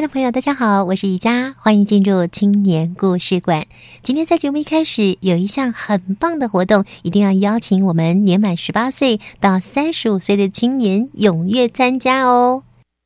[0.00, 3.66] 爱的朋友，大家好，我是宜佳，欢迎进入青年故事馆。
[4.02, 12.62] 今天在节目一开始有一项很棒的活动，一定要邀请我们年满十八岁到三十五岁的青年踊跃参加哦。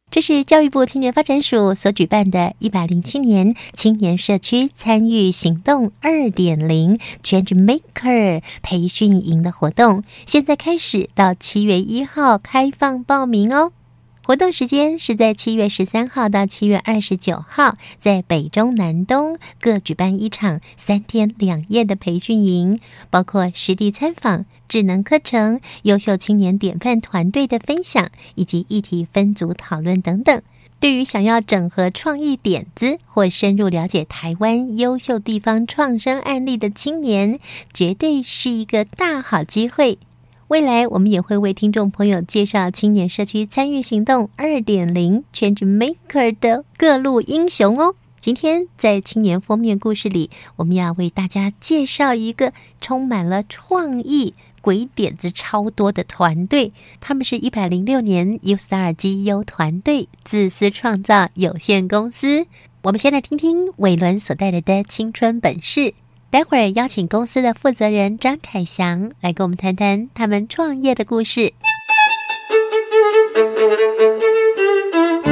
[0.08, 13.72] 这是教育部青年发展署所举办的一百零七年青年社区参与行动二点零 Change Maker 培训营的活动，现在开始到七月一号开放报名哦。
[14.27, 22.80] 活动时间是在七月十三号到七月二十九号，在北中南东各举办一场三天两夜的培训营，
[23.11, 30.41] 包括实地参访、智能课程、优秀青年典范团队的分享，以及议题分组讨论等等。
[30.80, 37.39] 对于想要整合创意点子或深入了解台湾优秀地方创生案例的青年，
[37.75, 39.98] 绝对是一个大好机会。
[40.55, 47.96] 未来我们也会为听众朋友介绍青年社区参与行动二点零 Change Maker 的各路英雄哦。
[48.20, 56.73] 今天在青年封面故事里，我们要为大家介绍一个充满了创意、鬼点子超多的团队。
[57.01, 62.46] 他们是一百零六年 U Star 绩优团队自私创造有限公司。
[62.83, 65.95] 我们先来听听伟伦所带来的青春本事。
[66.34, 71.52] 待会儿邀请公司的负责人张凯祥来跟我们谈谈他们创业的故事。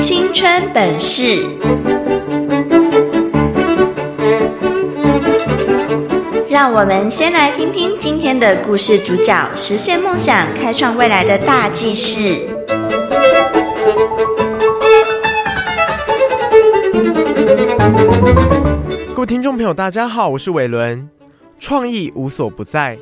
[0.01, 1.45] 青春本事，
[6.49, 12.49] 让我们先来听听今天的故事主角实现梦想、开创未来的大技师。
[19.23, 21.09] 各位听众朋友，大家好，我是伟伦。
[21.61, 22.99] 创意无所不在，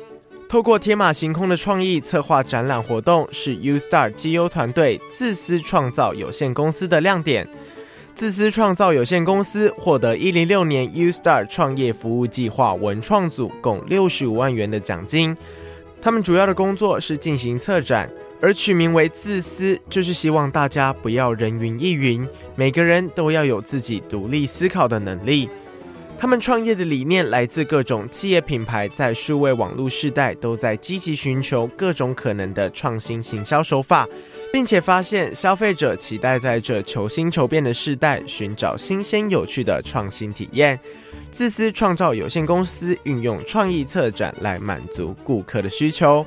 [0.47, 7.49] 透过天马行空的创意策划展览活动，是 U Star G U 团队自私创造有限公司的亮点。
[8.13, 15.35] 自私创造有限公司获得一零六年 U Star 创业服务计划文创组共六十五万元的奖金。
[15.99, 18.07] 他们主要的工作是进行策展，
[18.39, 25.49] 而取名为“自私”，就是希望大家不要人云亦云，每个人都要有自己独立思考的能力。
[26.21, 34.07] 他们创业的理念来自各种企业品牌，在数位网络时代都在积极寻求各种可能的创新行销手法，
[34.53, 40.79] 并且发现消费者期待在这求新求变的时代寻找新鲜有趣的创新体验。
[41.31, 46.23] 自私创造有限公司运用创意策展来满足顾客的需求，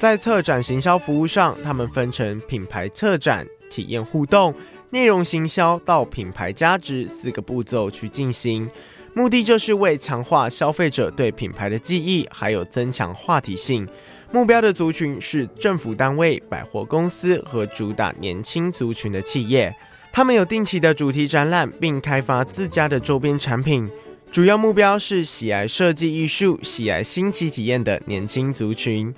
[0.00, 4.52] 在策展行销服务上，他们分成品牌策展、体验互动、
[4.90, 8.68] 内容行销到品牌价值四个步骤去进行。
[9.14, 13.86] 目的就是为强化消费者对品牌的记忆，还有增强话题性。
[14.30, 19.74] 目标的族群是政府单位、百货公司和主打年轻族群的企业。
[20.12, 23.88] 他们有定期的主题展览，并开发自家的周边产品。
[24.30, 29.14] 主要目标是喜爱设计艺术、喜爱新奇体验的年轻族群。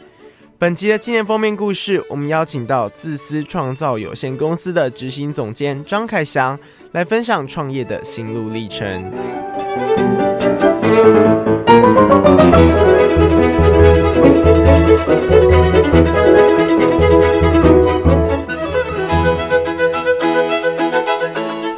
[0.56, 6.56] 本集的纪念封面故事，我们邀请到自私创造有限公司的执行总监张凯祥
[6.92, 9.12] 来分享创业的心路历程。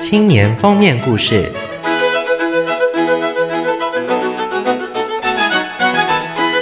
[0.00, 1.52] 青年封面故事。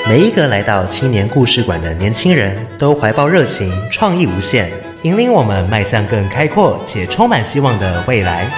[0.09, 8.51] 每一个来到青年故事馆的年轻人都怀抱热情，创意无限，引领我们迈向更开阔且充满希望的未来。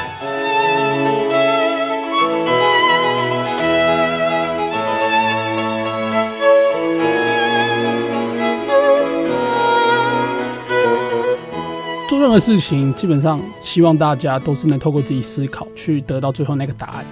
[12.08, 17.04] 做任何事情，基本上希望大家都是能透过自己思考去得到最后那个答案。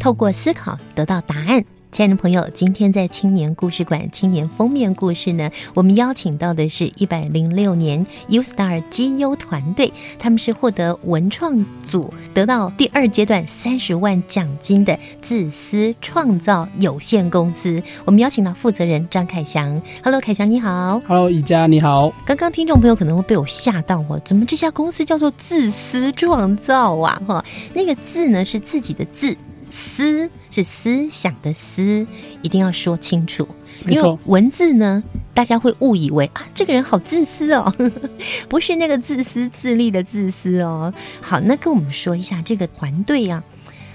[0.00, 1.75] 透过思考得到答案。
[1.96, 17.82] 亲爱的朋友，今天在青年故事馆青年封面故事呢，我们邀请到的是一百零六年 U Star 基优团队，他们是获得文创组得到第二阶段三十万奖金的自私创造有限公司。
[18.04, 19.80] 我们邀请到负责人张凯翔。
[20.04, 21.00] Hello，凯翔你好。
[21.08, 22.12] Hello，宜家你好。
[22.26, 27.22] 刚刚听众朋友可能会被我吓到哦，怎么这家公司叫做自私创造啊？
[27.26, 29.34] 哈，那个自呢是自己的字。
[29.68, 32.06] 思是思想的思，
[32.40, 33.46] 一定要说清楚。
[33.86, 35.02] 因为文字呢，
[35.34, 37.70] 大家会误以为啊，这个人好自私哦，
[38.48, 40.90] 不是那个自私自利的自私哦。
[41.20, 43.42] 好，那跟我们说一下这个团队啊，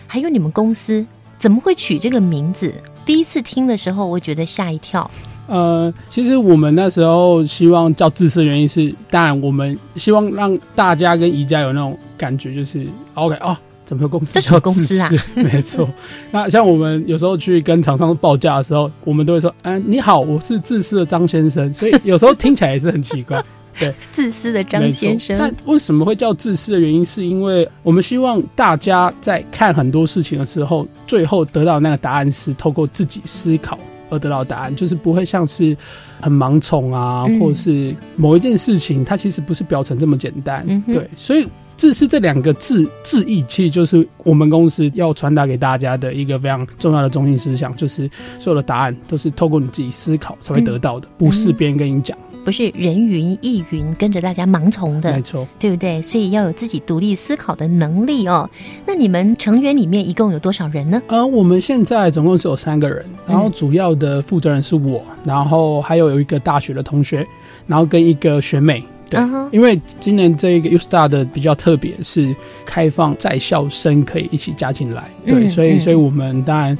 [0.05, 1.03] 还有你们公司
[1.39, 2.71] 怎么会取这个名字？
[3.05, 5.09] 第一次听的时候，我觉得吓一跳。
[5.47, 12.85] 呃，其实我们那时候希望叫自私的原因是，当然我们希望让大家跟宜家有那种感觉，就是
[13.15, 13.57] OK 哦。
[13.91, 14.31] 怎么有公司？
[14.31, 15.09] 这什么公司啊？
[15.35, 15.85] 没错。
[16.31, 23.43] 那像我们有时候去跟厂商报价的时候，我们都会说：“嗯，你好，我是自私的张先生。”所以有时候听起来也是很奇怪。
[23.77, 25.37] 对，自私的张先生。
[25.37, 33.77] 但为什么会叫自私的原因，是因为我们希望大家在看很多事情的时候，最后得到那个答案是透过自己思考
[34.09, 35.75] 而得到答案，就是不会像是
[36.21, 40.63] 很盲从啊，嗯、或者是某一件事情，它其实不是表层这么简单。
[40.69, 41.45] 嗯、对，所以。
[41.81, 48.07] 自私这两个字字义，其实就是我们公司要传达给大家的一个非常重要的中心思想，就是
[48.37, 55.99] 所有的答案都是透过你自己思考才会得到的，嗯、不是别人跟你讲，不是人云亦云跟着大家盲从的，没错，对不对？
[56.03, 58.47] 所以要有自己独立思考的能力哦。
[58.85, 61.01] 那你们成员里面一共有多少人呢？
[61.07, 67.25] 呃，我们现在总共是有三个人，然后主要的负责人是我，然后还有有一个大学的同学，
[67.65, 68.83] 然后跟一个学妹。
[69.11, 69.19] 对，
[69.51, 72.33] 因为今年这个 U Star 的比较特别，是
[72.65, 75.09] 开放在校生可以一起加进来。
[75.25, 76.77] 对，所以，所以我们当然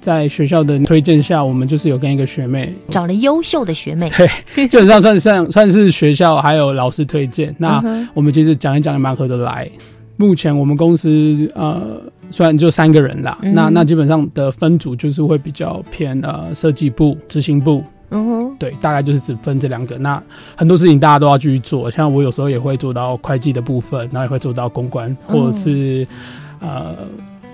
[0.00, 4.10] 在学校的推荐下，我们就是有跟一个学妹找了优秀的学妹。
[4.54, 7.54] 对，基本上算算算是学校还有老师推荐。
[7.58, 7.82] 那
[8.14, 9.70] 我们其实讲一讲也蛮合得来。
[10.16, 17.82] 目前我们公司呃，虽然就三个人啦，那那基本上的分组就是会比较偏呃设计部、执行部。
[18.16, 19.98] 嗯哼，对，大概就是只分这两个。
[19.98, 20.22] 那
[20.56, 26.06] 很多事情大家都要继续做，像我有时候也会做到会计的部分，然后也会做到公关或者是、
[26.60, 26.96] 嗯、呃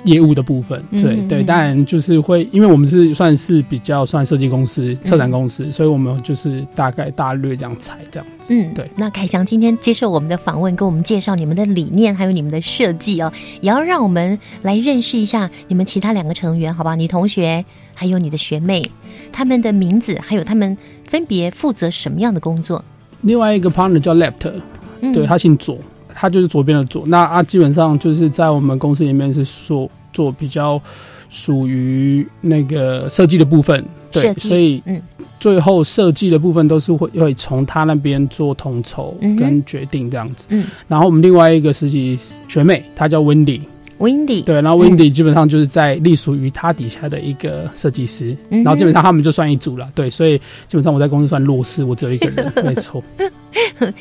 [0.05, 0.83] 业务的部分。
[0.93, 8.53] 对、嗯、对，当然就是会，因为我们是算是比较算设计公司、策展公司，嗯、所以我们就是大概大略这样裁这样子。
[8.55, 8.91] 嗯，对。
[8.97, 16.95] 那凯翔今天接受我们的访问，跟我们介绍你们的理念还有你们的设计哦，也要让我们来认识一下你们其他两个成员，好吧？
[16.95, 17.65] 你同学
[17.95, 18.91] 还有你的学妹。
[19.33, 20.77] 他们的名字，还有他们
[21.09, 22.85] 分别负责什么样的工作？
[23.23, 24.53] 另外一个 partner 叫 Left，、
[25.01, 25.79] 嗯、对他姓左，
[26.15, 27.05] 他就是左边的左。
[27.07, 30.81] 那啊，基本上就是在我们公司里面是做做比较
[31.29, 35.01] 属于那个设计的部分，对，所以嗯，
[35.39, 40.45] 最后设计的部分都是会会从他那边做统筹跟决定这样子。
[40.49, 42.19] 嗯，然后我们另外一个实习
[42.49, 43.61] 学妹，她叫 Wendy。
[44.01, 53.03] Windy 对，然后 Windy 基本上就是在隶属于他底下的一个设计师，嗯、然后基本上他们就算一组了，对，所以基本上我在公司算弱势，我只有一个人， 没错。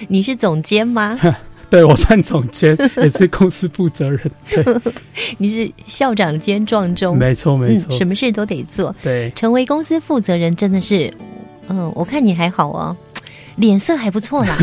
[0.08, 1.20] 你是总监吗？
[1.70, 4.20] 对，我算总监， 也是公司负责人。
[4.50, 4.66] 对，
[5.38, 8.96] 你是校长兼壮中，没错没错、嗯，什么事都得做。
[9.04, 11.14] 对，成为公司负责人真的是，
[11.68, 12.98] 嗯，我看你还好哦。
[13.60, 14.58] 脸色还不错啦，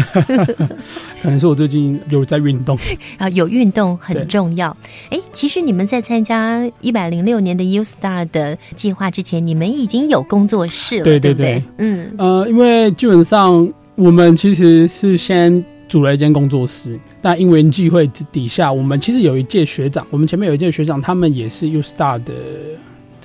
[1.23, 2.79] 可能是我最近有在运动。
[3.19, 4.75] 啊，有运动很重要。
[5.11, 12.11] 哎，其实你们在参加一百零六年的 U Star 的计划之前，你们已经有工作室了，对对对，嗯。
[12.17, 22.33] 呃，因为基本上我们其实是先组了一间工作室，但因为际会底下，我们其实有一届学长，我们前面有一届学长，他们也是 U Star 的。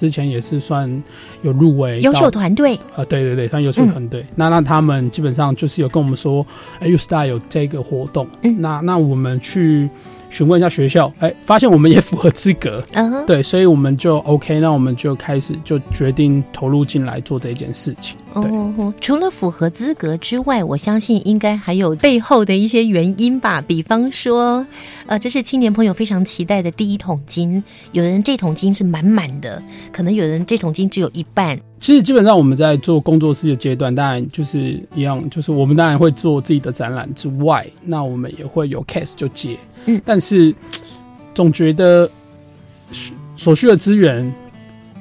[0.01, 0.91] 之前也是算
[1.43, 2.73] 有入围优秀团队。
[2.95, 4.21] 啊，对对对，算优秀团队。
[4.21, 6.43] 嗯、那那他们基本上就是有跟我们说，
[6.79, 9.87] 哎 u Star 有这个活动，嗯、那那我们去
[10.31, 18.17] 询问一下学校，哎，发现我们也符合资格，嗯、对，所以我们就 OK，那我们就开始就决定投入进来做这件事情。
[18.33, 23.61] 哦，除了符合资格之外，我相信应该还有背后的一些原因吧。
[23.61, 24.65] 比方说，
[25.05, 29.61] 呃，这是青年朋友非常期待的第一桶金，有人这桶金是满满的，
[29.91, 31.59] 可能有人这桶金只有一半。
[31.79, 40.53] 其实基本上我们在做工作室的阶段，当然就是一样，就是我们当然会做自己的展览之外，那我们也会有 case 就接，嗯，但是
[41.33, 42.09] 总觉得
[43.35, 44.31] 所需的资源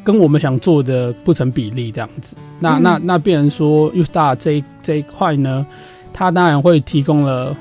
[0.04, 2.36] 跟我们想做的不成比例这样子。
[2.58, 5.66] 那那那，变成说 U Star 这一这一块呢，
[6.12, 7.56] 它当然会提供了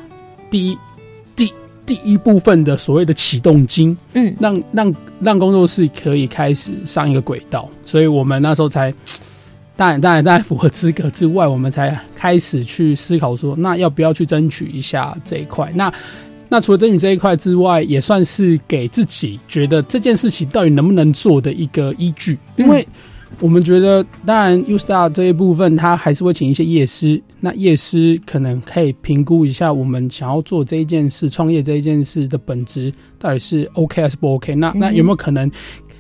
[0.51, 0.77] 第一
[1.35, 1.53] 第
[1.85, 7.69] 第一部分的所谓的启动金，嗯，让让让工作室可以开始上一个轨道。
[7.83, 8.93] 所以我们那时候才。
[9.75, 15.71] 当然，当然，当然符合资格之外，我们才开始去思考说，那要不要去争取一下这一块？
[15.73, 15.89] 那
[16.49, 22.37] 那除了争取这一块之外，也算是给自己觉得这件事情到底能不能做的一个依据。
[22.57, 22.85] 因为
[23.39, 34.55] 我们觉得，当然，U Star 这一部分，他还是会请一些业师，那业师可能可以评估一下我们想要做这一件事、创业这一件事的本质到底是 OK 还是不 OK？
[34.55, 35.49] 那那有没有可能？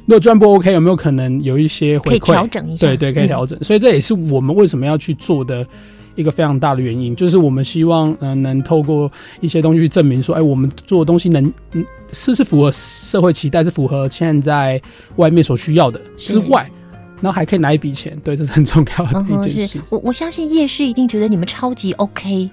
[0.05, 2.33] 如果专不 OK，有没有可能有一些回馈？
[2.33, 3.63] 调整一下，对对，可以调整。
[3.63, 5.63] 所以这也是我们为什么要去做的
[6.19, 9.09] 一个非常大的原因，就是我们希望嗯能透过
[9.39, 14.81] 一些东西去证明说，哎，我们做的东西能嗯是是符合社会期待，是符合现在
[15.15, 16.69] 外面所需要的之外，
[17.21, 19.79] 然后还可以拿一笔钱，对，这是很重要的一件事。
[19.89, 22.49] 我我相信夜市一定觉得你们超级 OK，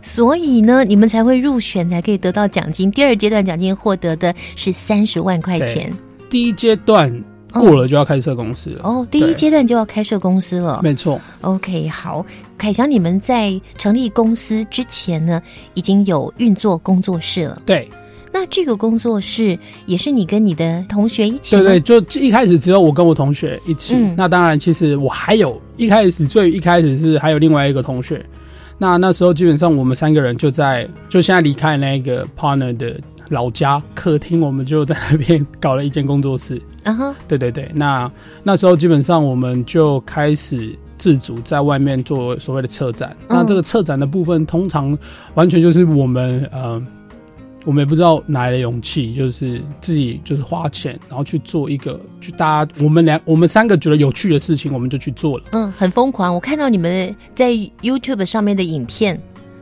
[0.00, 2.90] 所以呢，你们才会入选，才可以得到奖金。
[2.90, 5.92] 第二阶段奖金获得的是三十万块钱。
[6.30, 7.12] 第一阶段
[7.52, 11.20] 过了就要开设公司了哦，第一阶段就要开设公司了，没错。
[11.40, 12.24] OK，好，
[12.56, 15.42] 凯翔，你们在成立公司之前呢，
[15.74, 17.60] 已经有运作工作室了。
[17.66, 17.90] 对，
[18.32, 21.56] 那这个工作室也是你跟你的同学一起？
[21.56, 23.96] 对对，就一开始只有我跟我同学一起。
[24.16, 28.24] 那当然，其实我还有一开始最一开始是还有另外一个同学。
[28.78, 32.98] 那那时候基本上我们三个人就在就现在离开那个 partner 的。
[33.30, 36.60] 老家客厅，我们就在那边搞了一间工作室。
[36.84, 38.10] 啊哈，对对对，那
[38.42, 43.16] 那时候基本上我们就开始自主在外面做所谓的策展。
[43.28, 44.96] 那这个策展的部分，通常
[45.34, 46.82] 完全就是我们呃，
[47.66, 55.44] 我们也不知道哪来的勇气，就是自己就是花钱，然后去做一个，去大家我们两我们三个觉得有趣的事情，我们就去做了。
[55.52, 56.34] 嗯，很疯狂。
[56.34, 59.20] 我看到你们在 YouTube 上面的影片。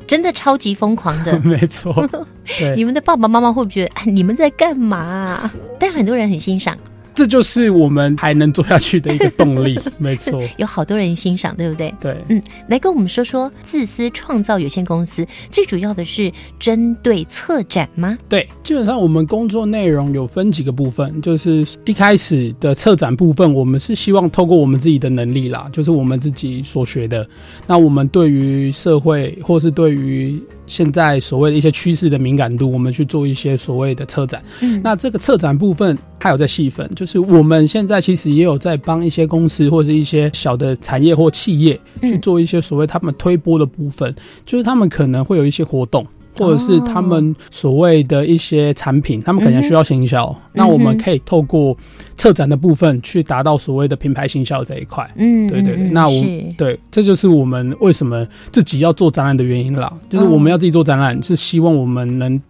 [0.08, 1.94] 真的超级疯狂的， 没错。
[2.74, 5.48] 你们的爸爸妈妈会不会觉得你们在干嘛？
[5.78, 6.76] 但很多人很欣赏。
[7.18, 11.92] 这就是我们还能做下去的一个动力， 没错，有好多人欣赏，对不对？
[12.00, 18.16] 对，嗯，来跟我们说说自私创造有限公司，最主要的是针对策展吗？
[18.28, 27.28] 对，基本上我们工作内容有分几个部分，就是一开始的策展部分，我们是希望透过我们自己的能力啦，就是我们自己所学的，
[27.66, 30.40] 那我们对于社会或是对于。
[30.68, 34.44] 现在所谓的一些趋势的敏感度，我们去做一些所谓的策展。
[34.60, 46.06] 嗯，那这个策展部分还有在细分，就是我们现在其实也有在帮一些公司或是一些小的产业或企业去做一些所谓他们推波的部分，就是他们可能会有一些活动。
[46.38, 51.76] 或者是他们所谓的一些产品，他们可能需要行销，那我们可以透过
[52.16, 55.08] 策展的部分去达到所谓的品牌行销这一块。
[55.16, 56.24] 嗯，对对对，那我
[56.56, 59.92] 对，这就是我们为什么自己要做展览的原因啦。
[60.08, 62.40] 就是我们要自己做展览，是希望我们能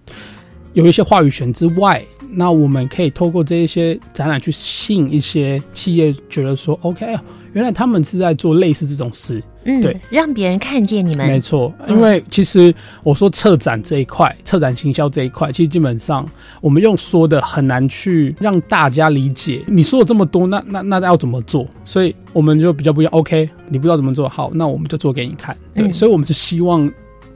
[0.74, 7.22] 有一些话语权之外，那我们可以透过这一些展览去吸引一些企业，觉得说 OK 啊。
[7.54, 11.72] 原来他们是在做类似这种事，嗯，对，让别人看见你们，没错。
[11.88, 16.28] 因为其实我说策展这一块，策展行销这一块，其实基本上
[16.60, 19.62] 我们用说的很难去让大家理解。
[19.66, 21.66] 你说了这么多，那那那要怎么做？
[21.86, 25.56] 所以我们就比较不要 OK，你不知道怎么做好，那我们就做给你看。
[25.74, 26.88] 对，所以我们就希望。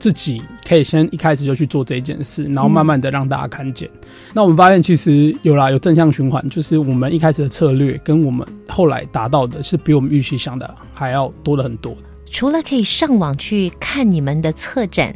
[0.03, 3.89] 自己可以先一开始就去做这件事，然后慢慢的让大家看见。
[4.33, 11.95] 那我们发现其实有啦，有正向循环，就是我们一开始的策略跟我们后来达到的是比我们预期想的还要多的很多。
[12.29, 15.15] 除了可以上网去看你们的策展，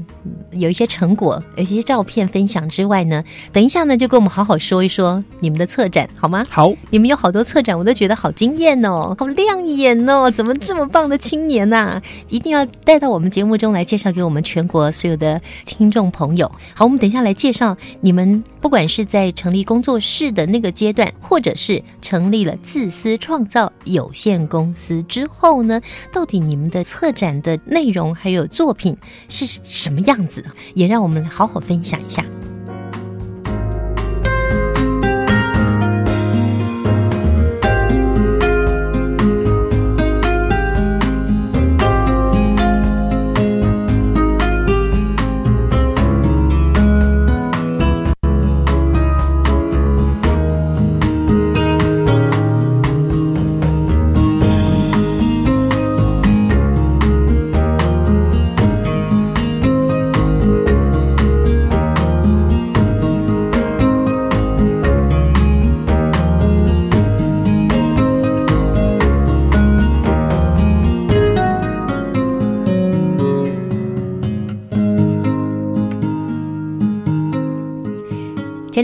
[0.52, 3.24] 有一些成果、有一些照片分享之外呢，
[3.54, 6.46] 等一下呢，就跟我们好好说一说你们的策展好吗？
[6.50, 12.00] 好，你们有好多策展，我都觉得好惊艳哦，好亮眼哦，怎么这么棒的青年呐？
[12.30, 16.52] 一定要带到我们节目中来介绍给我们全国所有的听众朋友。
[16.76, 28.98] 好，我们等一下来介绍你们，不管是在成立工作室的那个阶段，或者是成立了自私创造有限公司之后呢，到底你们的策策展的内容还有作品
[29.30, 30.37] 是什么样子，
[30.74, 32.24] 也让我们好好分享一下。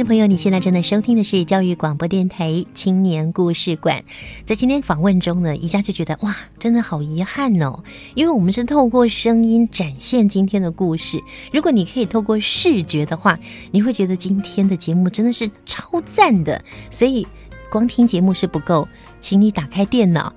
[0.04, 4.04] 朋友，你现在正在收听的是教育广播电台青年故事馆。
[4.46, 7.84] 在今天访问中呢，宜家就觉得哇，真的好遗憾哦，
[8.16, 11.22] 因为我们是透过声音展现今天的故事。
[11.52, 13.40] 如果你可以透过视觉的话，
[13.72, 16.62] 你会觉得今天的节目真的是超赞的。
[16.90, 17.26] 所以
[17.72, 18.88] 光听节目是不够，
[19.22, 20.34] 请你打开电脑。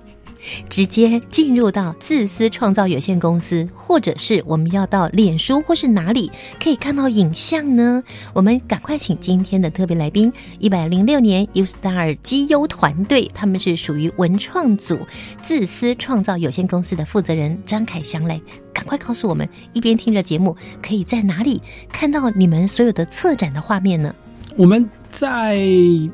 [0.69, 8.03] 直接进入到自私创造有限公司，或者是我们要到脸书或是哪里可以看到影像呢？
[8.33, 14.99] 我们赶快请今天的特别来宾，一百零六年 U Star 基优团队，他们是属于文创组
[15.41, 18.39] 自私创造有限公司的负责人张凯祥来，
[18.73, 24.13] 赶快告诉我们，一边听着节目，可以在哪里看到你们所有的策展的画面呢？
[24.55, 25.57] 我们在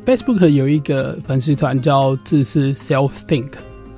[0.06, 3.51] Facebook 有一个粉丝团叫自私 Self Think。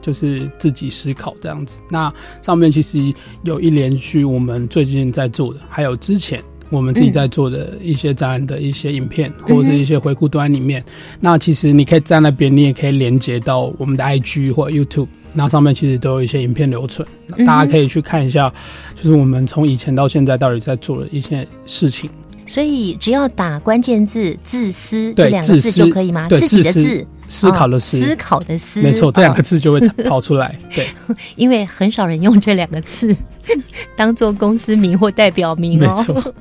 [0.06, 1.80] 就是自己思考这样子。
[1.90, 3.12] 那上面其实
[3.44, 10.84] 有一连续我们最近在做的，还有之前我们自己在做的一些展览的一些影片，或者是一些回顾端里面。
[11.20, 17.08] 那其实你可以在那边，你也可以连接到我们的 IG 或 YouTube，那上面其实都有一些影片留存，
[17.48, 18.54] 大家可以去看一下，
[18.96, 22.08] 就是我们从以前到现在到底在做的一些事情。
[22.46, 26.28] 所以只要打关键字“自私”这两个字就可以吗？
[26.30, 27.06] 自己的字。
[27.28, 30.56] 思考的思，思考的思，没错，这两个字就会 跑出来。
[30.76, 30.88] 对，
[31.36, 33.16] 因为很少人用这两个字
[33.98, 35.96] 当做公司名或代表名哦。
[35.98, 36.34] 没错，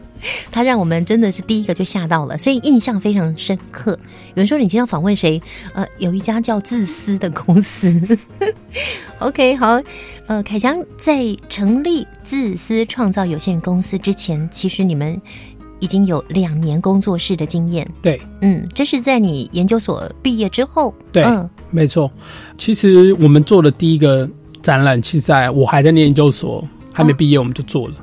[0.52, 3.92] 他让我们真的是第一个就吓到了，所以印象非常深刻。
[4.34, 5.40] 有人说你今天访问谁？
[5.72, 8.18] 呃，有一家叫自私的公司。
[9.20, 9.80] OK，好，
[10.26, 15.18] 呃，凯翔在成立自私创造有限公司之前，其实你们。
[15.84, 22.10] 已经有两年工作室的经验，对，嗯，这是在你研究所毕业之后，对，嗯，没错。
[22.56, 24.26] 其实我们做的第一个
[24.62, 27.94] 展览，其实在我还在念研究所，还没毕业，我们就做了。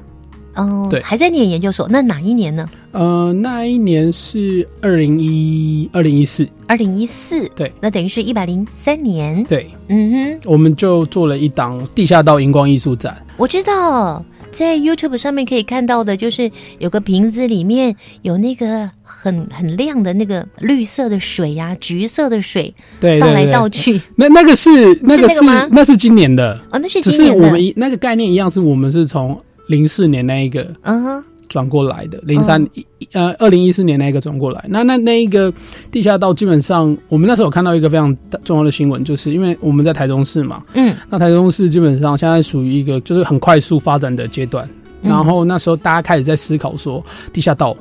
[0.58, 2.70] 哦，对，还在念研究所，那哪一年呢？
[2.92, 14.24] 呃，那一年是二零一二零一四，二零一四，对，那等于是一百零三年，对，嗯哼，我们就做了一档地下道荧光艺术展，我知道。
[14.51, 24.01] 在 YouTube 上面可以看到的，就是有个瓶子里面有那个很很亮的那个绿色的水呀，橘色的水，对，倒来倒去。
[24.16, 24.70] 那那个是
[25.01, 25.40] 那个是
[25.72, 31.24] 那是今年的哦，那是今年只是我们那个概念一样，是我们是从零四年那一个嗯哼。
[31.51, 35.53] 转过来的零三一呃二零一四年那个转过来，那那那一个
[35.92, 44.66] 地下道基本上，我们那时候有看到一个非常重要的新闻，就是因为我们在台中市嘛，嗯，那台中市基本上现在属于一个就是很快速发展的阶段，
[45.01, 47.75] 然后那时候大家开始在思考说地下道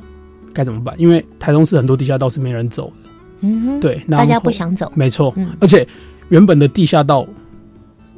[0.53, 3.09] 该怎么办，因为台中市很多地下道是没人走的，
[3.47, 5.87] 嗯，对，大家不想走，没错，而且
[6.27, 7.25] 原本的地下道。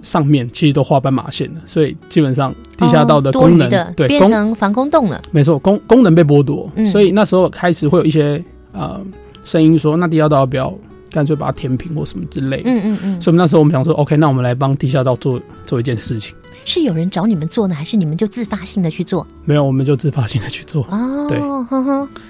[0.04, 5.20] 上面其实都画斑马线了，所以基本上地下道的功能对变成防空洞了。
[5.32, 9.02] 没错，功功能被剥夺，所以那时候开始会有一些呃
[9.44, 10.72] 声音说，那地下道要不要
[11.10, 12.70] 干脆把它填平或什么之类的。
[12.70, 13.22] 嗯嗯嗯。
[13.22, 16.36] 所以那时候我们想说，OK，那我们来帮地下道做做一件事情。
[16.66, 19.26] 是有人找你们做呢，还是你们就自发性的去做？
[19.46, 20.84] 没有，我们就自发性的去做。
[20.90, 21.38] 哦，对，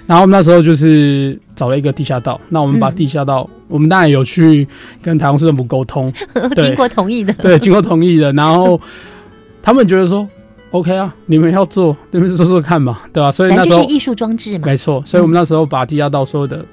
[0.06, 4.66] 然后我们那时候就是找了一个地下道，那我们把地下道，我们当然有去
[5.02, 6.12] 跟台中市政府沟通，
[6.56, 8.32] 经过同意的，对，经过同意的。
[8.32, 8.80] 然后
[9.62, 10.28] 他们觉得说
[10.72, 13.30] ，OK 啊，你们要做，你们做做看嘛，对吧？
[13.30, 15.02] 所以那时候艺术装置嘛，没错。
[15.06, 16.64] 所以我们那时候把地下道所有的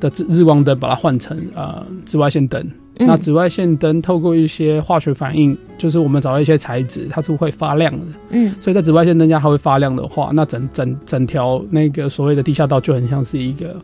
[0.00, 2.64] 的日光灯把它换成呃紫外线灯。
[2.98, 8.06] 那紫外线灯透过一些化学反应，就是我们找到一些材质，它是会发亮的。
[8.30, 13.76] 嗯，所以在紫外线灯下它会发亮的话，那整整整条那个所谓的地下道就很像是一个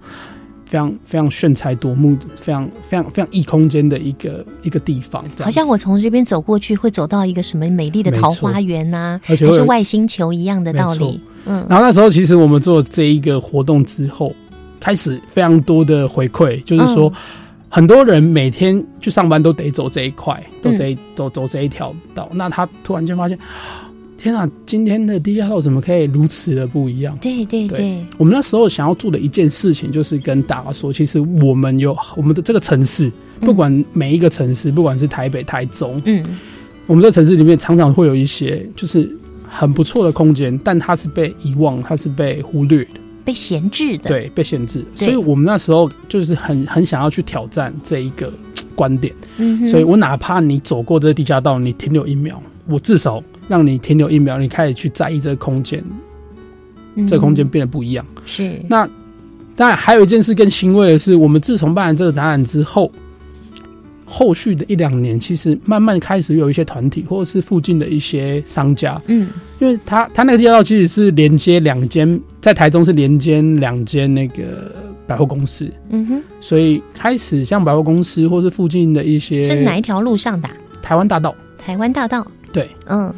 [0.66, 5.24] 非常非常炫彩夺目、非常非常非常异空间的一个一个地方。
[5.38, 11.20] 好像我从这边走过去，会走到一个什么美丽的桃花源呐，而且是外星球一样的道理。
[11.46, 14.34] 嗯，然后那时候其实我们做这一个活动之后，
[14.80, 17.12] 开始非常多的回馈，就是说。
[17.74, 22.30] 很多人每天去上班都得走这一块，都这一走走这一条道。
[22.32, 23.36] 那他突然间发现，
[24.16, 27.18] 天啊，今天的地下道怎么可以如此的不一样？
[27.20, 28.00] 对对对。
[28.16, 33.10] 我们那时候想要做的一件事情，就是跟大家说，其实我们有我们的这个城市，
[33.40, 36.24] 不管每一个城市，不管是台北、台中，嗯，
[36.86, 39.10] 我们这城市里面常常会有一些就是
[39.48, 43.00] 很不错的空间，但它是被遗忘，它是被忽略的。
[43.24, 48.32] 被闲置的，对，被闲置，所以我们那时候就是很很想要去挑战这一个
[48.76, 55.82] 观点，嗯，所以我哪怕你走过这个地下道，你停留一秒，我至少让你停留一秒，你开始去在意这个空间，
[57.08, 58.04] 这个空间变得不一样。
[58.26, 58.88] 是，那
[59.56, 62.92] 当然还有一件事更欣慰的是，我们自从办完这个展览之后。
[64.04, 74.72] 后续的一两年，其实慢慢开始有一些团体，或者是附近的一些商家，嗯，因为他他那个地下道其实是连接两间，在台中是连接两间那个
[75.06, 80.48] 百货公司，嗯哼，所以开始像百货公司或是附近的一些是哪一条路上的？
[80.82, 81.34] 台湾大道。
[81.58, 82.26] 台湾大道。
[82.52, 83.12] 对，嗯，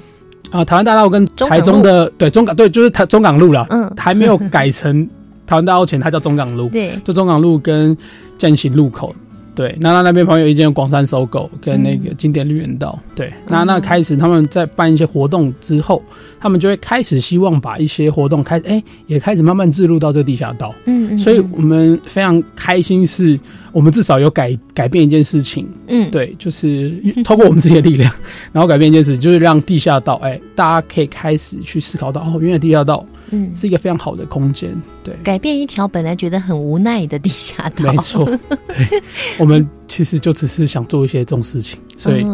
[0.50, 5.04] 啊，台湾大道跟台中的对中港对，就是台中港路了，嗯，还没有改成
[5.46, 7.96] 台湾大道前，它叫中港路， 对，就中港路跟
[8.38, 9.14] 建行路口。
[9.56, 12.96] 对，那那那边旁边有一间广山搜狗跟那个经典绿园道。
[13.14, 16.02] 对，那那开始他们在办一些活动之后，
[16.40, 20.74] 他们就会开始希望把一些活动开，哎，也开始慢慢置入到这个地下道。
[20.84, 23.38] 嗯嗯，所以我们非常开心，是
[23.72, 25.68] 我们至少有改改变一件事情。
[25.88, 26.92] 嗯，对，就是
[27.24, 28.12] 透过我们自己的力量，
[28.52, 33.04] 然后改变一件事，就是让地下道，哎，大家可以开始去思考到，哦，原来地下道。
[33.30, 34.72] 嗯，是一个非常好的空间。
[35.02, 37.92] 对，改变一条本来觉得很无奈的地下道。
[37.92, 38.24] 没错，
[38.68, 39.02] 对，
[39.36, 42.24] 我们其实就只是想做一些这种事情，所以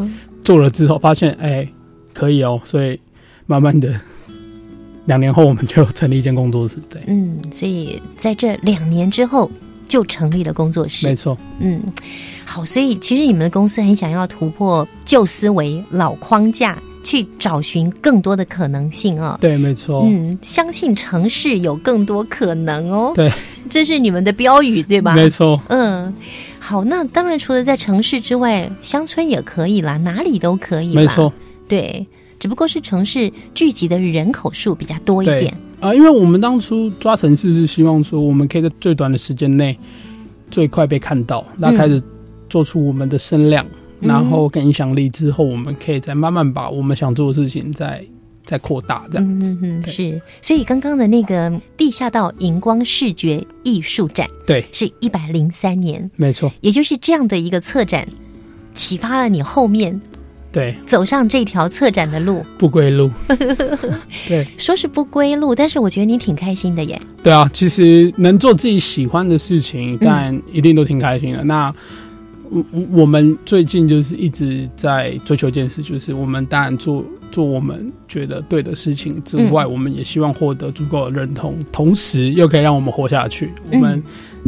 [0.44, 1.66] 做了之后发现，哎，
[2.12, 3.00] 可以哦，所以
[3.52, 4.00] 慢慢的，
[5.04, 6.76] 两年后我们就成立一间工作室。
[6.88, 9.50] 对，嗯，所以在这两年之后
[9.86, 11.06] 就成立了工作室。
[11.06, 11.82] 没错，嗯，
[12.46, 16.78] 好，所以其实你们的公司很想要突破旧思维、老框架。
[17.04, 19.36] 去找寻更多的可能性啊！
[19.40, 20.04] 对，没错。
[20.06, 23.10] 嗯，相信城市有更多可能哦。
[23.12, 23.28] 对，
[23.68, 25.12] 这是你们的标语，对吧？
[25.16, 25.60] 没错。
[25.66, 26.14] 嗯，
[26.60, 30.94] 好，那当然除了在城市之外，乡村也可以啦，哪里都可以。
[30.94, 31.32] 没错。
[31.66, 32.06] 对，
[32.42, 35.94] 只不过是城市聚集的人口数比较多一点啊。
[35.94, 39.78] 因为我们当初抓城市是希望说，我们可以在最短的时间内
[40.50, 42.02] 最快被看到，那开始
[42.50, 43.64] 做出我们的声量。
[44.00, 48.04] 然后跟影响力之后，我们可以再慢慢把我们想做的事情再
[48.44, 49.56] 再扩大，这样子。
[49.62, 50.20] 嗯是。
[50.42, 56.52] 所以刚刚的那个地下道荧光视觉艺术展，对，是一百零三年，没错。
[56.60, 58.08] 也就是这样的一个策展，
[58.74, 60.00] 启发了你后面
[60.52, 63.10] 对走上这条策展的路，不归路。
[64.28, 67.00] 对，说是不归路，但是我觉得你挺开心的耶。
[67.22, 71.42] 对啊，其实能做自己喜欢的事情，但一定都挺开心的。
[71.42, 71.74] 那。
[72.54, 83.50] 我我们最近就是一直在追求一件事，就是我们当然做做我们觉得对的事情之外，我们也希望获得足够的认同，同时又可以让我们活下去。
[83.70, 84.02] 我们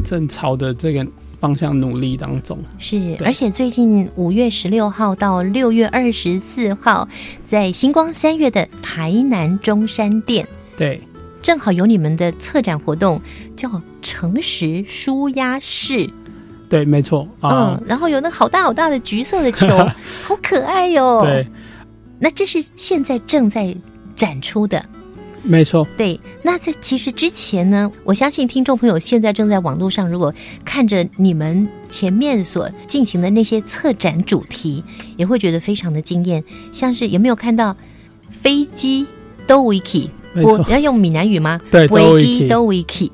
[0.05, 1.07] 正朝着这个
[1.41, 2.59] 方向努力当中。
[2.79, 7.09] 是，而且最近五月十六号到六月二十四号，
[7.45, 11.01] 在星光三月的台南中山店，对，
[11.43, 13.21] 正好有你们的策展活动，
[13.57, 16.09] 叫诚实舒压室。
[16.69, 17.29] 对，没错。
[17.43, 19.69] 嗯，然后有那好大好大的橘色的球，
[20.23, 21.23] 好可爱哟。
[21.25, 21.47] 对，
[22.19, 23.75] 那这是现在正在
[24.17, 24.85] 展出的，
[25.45, 25.87] 没错。
[25.97, 34.83] 对，那在其实之前呢，我相信听众朋友现在正在网络上，如果看着你们前面所进行的那些策展主题，
[35.17, 36.43] 也会觉得非常的惊艳。
[36.73, 37.77] 像是有没有看到
[38.29, 39.07] 飞机
[39.47, 40.09] 都 wiki？
[40.37, 41.61] 我要用闽南语吗？
[41.71, 43.09] 对，维基都维基，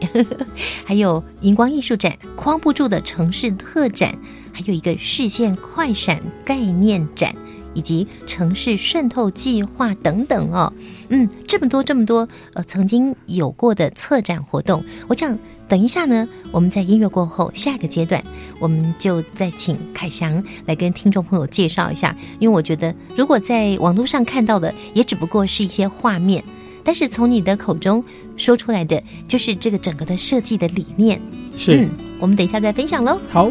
[0.87, 4.19] 还有荧光艺术展、框不住的城市特展，
[4.53, 7.35] 还有一个视线快闪概念展，
[7.81, 10.71] 以及城市渗透计划等等哦。
[11.09, 18.23] 嗯，这么多这么多呃，曾经有过的策展活动，我想等一下呢，我们在音乐过后下一个阶段，
[18.59, 26.45] 我们就再请凯翔来跟听众朋友介绍一下，因为我觉得如果在网络上看到的，也只不过是一些画面。
[26.85, 28.05] 但是从你的口中
[28.37, 31.19] 说出来的，就是这个整个的设计的理念。
[31.57, 31.89] 是，
[32.19, 33.19] 我们等一下再分享喽。
[33.31, 33.51] 好。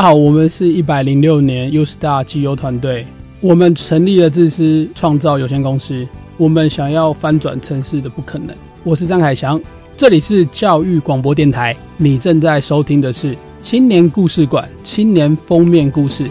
[0.00, 3.06] 家好，我们是一百零六年 U Star 机油团队，
[3.42, 6.08] 我们成立了自私创造有限公司，
[6.38, 8.56] 我们想要翻转城市的不可能。
[8.82, 9.60] 我是张凯翔，
[9.98, 16.24] 这里是教育广播电台，你正在收听的是青年故事馆青年封面故事。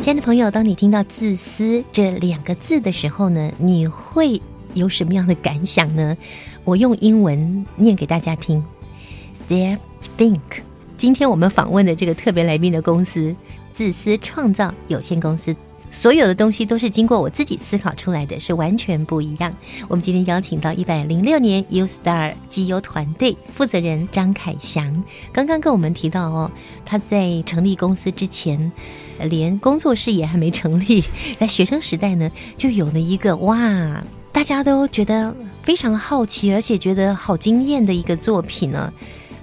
[0.00, 4.42] 亲爱的朋友，当你听到“自私”这两个字的时候呢，你会
[4.74, 6.16] 有什么样的感想呢？
[6.64, 8.60] 我用英文念给大家听。
[9.48, 9.76] There
[10.16, 10.40] think，
[10.96, 13.34] 今天我们访问的这个特别来宾的公司——
[13.74, 15.54] 自私创造有限公司，
[15.90, 19.52] 所有的东西都是经过我自己思考出来的，是完全不一样。
[19.88, 26.50] 我们今天邀请到一百零六年 U Star 机油团队负责人张凯翔，刚刚跟我们提到哦，
[26.86, 28.72] 他在成立公司之前，
[29.20, 31.04] 连工作室也还没成立，
[31.38, 34.02] 在学生时代呢，就有了一个哇，
[34.32, 38.92] 大家都觉得非常好奇，而且觉得好惊艳的一个作品呢。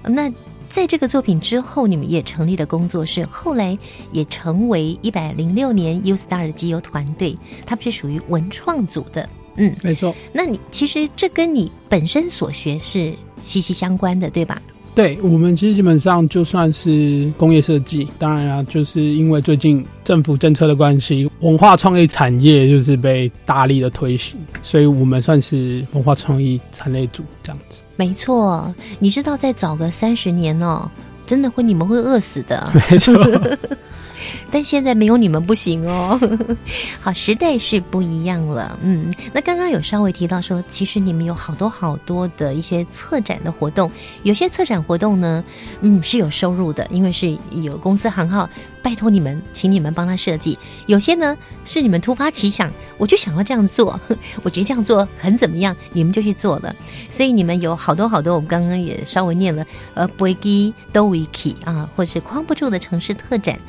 [0.04, 0.32] 那
[0.70, 3.78] 在这个作品之后，你们也成立了工作室，后来
[4.12, 7.36] 也成为一百零六年 U Star 的机油团队，
[7.66, 10.16] 他们是属于文创组的，嗯，没错。
[10.32, 14.62] 那你其实这跟你本身所学是息息相关的，对吧？
[14.96, 27.78] 对，我们其实基本上就算是工业设计，当然啊，就是因为最近政府政策的关系，文化创意产业就是被大力的推行，所以我们算是文化创意产业组这样子。
[28.00, 30.90] 没错，你知道再早个三十年哦，
[31.28, 32.72] 真的会你们会饿死的。
[32.90, 33.14] 没错。
[34.52, 36.18] 但现在没有你们不行哦。
[37.02, 38.80] 好，时代是不一样了。
[38.82, 43.92] 嗯，那刚刚有稍微提到说，其实你们有好多好多的一些策展的活动，
[44.24, 45.44] 有些策展活动呢，
[45.82, 48.50] 嗯，是有收入的，因为是有公司行号
[48.82, 50.58] 拜托你们，请你们帮他设计。
[50.86, 54.00] 有些呢是你们突发奇想，我就想要这样做，
[54.44, 56.76] 我觉得这样做很怎么样，你们就去做了。
[57.12, 63.60] 所以你们有好多好多，我们刚刚也稍微念了，呃 b r e g i d o w i k 啊，或是框不住的城市特展。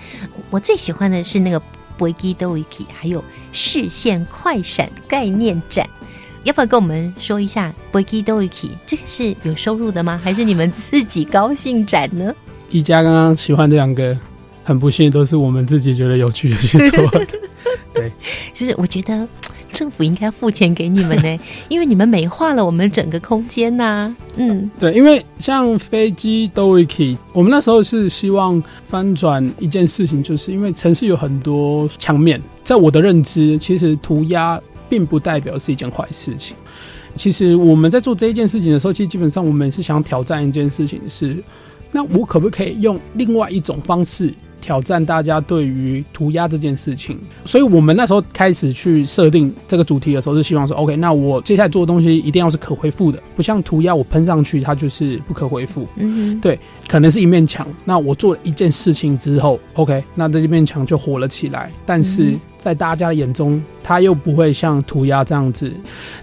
[0.50, 1.60] 我最喜欢的是那个
[1.98, 5.88] b i g i d o i k i 还有视线快闪概念展，
[6.44, 10.20] 要不要跟我们说一下 b i g i d o i k i 这个是有收入的吗？
[10.22, 12.32] 还是你们自己高兴展呢？
[12.70, 14.16] 一家刚刚喜欢这两个，
[14.70, 17.10] 很不幸都是我们自己觉得有趣的去做。
[17.92, 18.12] 对，
[18.54, 19.26] 其实我觉得。
[19.72, 21.38] 政府应该付钱给你们呢，
[21.70, 24.14] 因为你们美化了我们整个空间呐。
[24.34, 36.56] 嗯，对，因为像飞机 i k i 我们那时候是希望翻转一件事情，就是因为城市有很多墙面，在我的认知，其实涂鸦并不代表是一件坏事情。
[37.14, 41.36] 其实我们在做这一件事情的时候，其实基本上我们是想挑战一件事情，是
[41.92, 47.18] 那我可不可以用另外一种方式挑战大家对于涂鸦这件事情。
[47.44, 55.86] 所以我们那时候开始去设定这个主题的时候，是希望说，OK，那我接下来做的东西一定要是可回复的，不像涂鸦我喷上去它就是不可回复。
[55.96, 56.58] 嗯，对，
[56.90, 57.64] 可能是一面墙。
[57.84, 62.34] 那我做了一件事情之后，OK，那这面墙就火了起来，但是。
[62.62, 65.72] 在大家的眼中，它又不会像涂鸦这样子。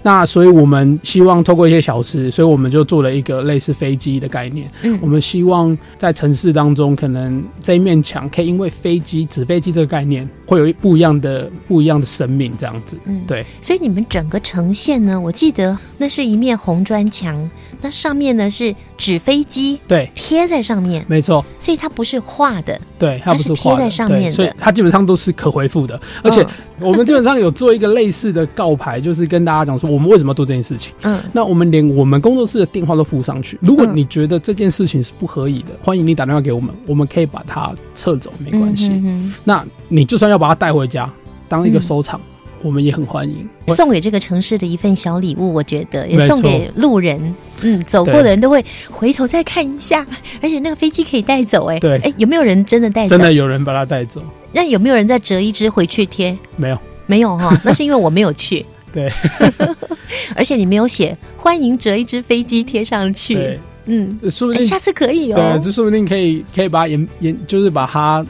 [0.04, 4.70] 那所以我们希望透过一些小事，所以我们就做了一个类似飞机的概念。
[4.84, 12.96] 嗯，我们希望在城市当中，可能这一面墙可以因为飞机、纸飞机这个概念，会有不一样的、不一样的生命这样子。
[13.06, 13.44] 嗯，对。
[13.64, 17.50] 所以你们整个呈现呢，我记得那是一面红砖墙。
[17.80, 26.00] 那上面呢是纸飞机，对，贴在上面，没错，所以它不是画的，对，它不是贴在上面的，所以它基本上都是可回复的。
[26.24, 26.46] 而且
[26.80, 30.93] 我们基本上有做一个类似的告牌，就是跟大家讲说我们为什么要做这件事情。
[31.04, 33.58] 嗯，那我们连我们工作室的电话都附上去。
[33.62, 38.89] 如果你觉得这件事情是不合理的，欢迎你打电话给我们，我们可以把它撤走，没关系。
[38.89, 41.12] 嗯那你就算要把它带回家
[41.48, 42.20] 当一个收藏。
[42.62, 50.06] 我们也很欢迎送给这个城市的一份小礼物，我觉得也送给路人，嗯，走过的人都会回头再看一下。
[50.41, 53.08] 而且那个飞机可以带走，哎，对，哎，有没有人真的带？
[53.08, 54.22] 真的有人把它带走？
[54.52, 56.36] 那有没有人再折一只回去贴？
[56.56, 58.65] 没有，没有哈， 那是因为我没有去。
[58.91, 59.12] 对，
[60.36, 63.60] 而且你没有写欢迎折一只飞机贴上去。
[63.86, 65.54] 嗯，说不定下次可以哦。
[65.56, 68.26] 对，就说不定可以，可以把它延延，就是把它。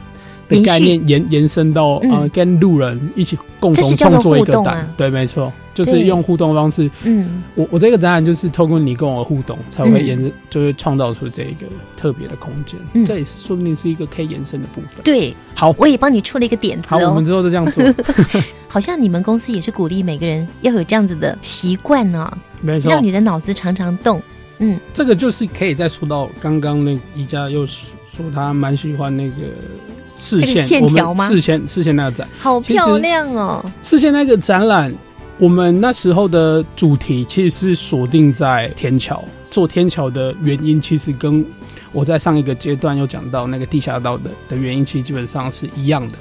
[0.48, 6.90] 的概念延延伸到啊，跟路人一起共同创作一个展，对，没错，就是用互动方式。
[7.02, 12.80] 嗯，我我这个展览就是透过你跟我互动，才会延，就会创造出这一个特别的空间。
[12.94, 15.04] 嗯这也说不定是一个可以延伸的部分。
[15.04, 16.88] 对，好，我也帮你出了一个点子。
[16.88, 17.84] 好，我们之后就这样做。
[18.68, 24.22] 好像你们公司也是鼓励每个人要有这样子的习惯呢，没错，让你的脑子常常动。
[24.58, 29.34] 嗯，这个就是可以再说到刚刚那宜家又说他蛮喜欢那个。
[30.18, 33.64] 视线，我们视线视线那个展好漂亮哦！
[33.82, 34.92] 视线那个展览，
[35.38, 39.22] 我们那时候的主题其实是锁定在天桥。
[39.50, 41.44] 做天桥的原因，其实跟
[41.92, 46.18] 我在上一个阶段有讲到那个地下道的的原因，其实基本上是一样的。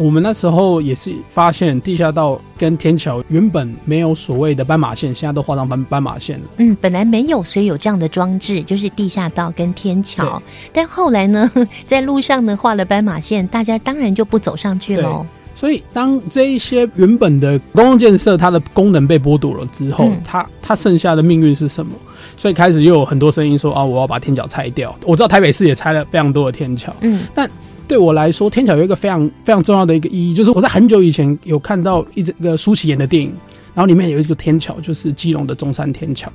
[0.00, 6.44] 我们那时候也是发现地下道跟天桥原本没有所谓的斑马线，现在都画上斑斑马线了。
[6.56, 10.42] 嗯，本来没有，所以有这样的装置，就是地下道跟天桥。
[10.72, 11.50] 但后来呢，
[11.86, 15.26] 在路上呢画了斑马线，大家当然就不走上去喽。
[15.54, 21.92] 所以当这一些原本的公共建设它的功能被剥夺了之后，它它剩下的命运是什么？
[22.38, 24.96] 所以开始又有很多声音说啊，我要把天桥拆掉。
[25.04, 27.50] 我知道台北市也拆了非常多的天桥，嗯，但。
[27.90, 33.32] 对我来说，天桥有一个非常非常重要的一个意义，就是我在很久以前有看到一一个舒淇演的电影，
[33.74, 36.30] 然后里面有一个天桥，就是基隆的中山天桥，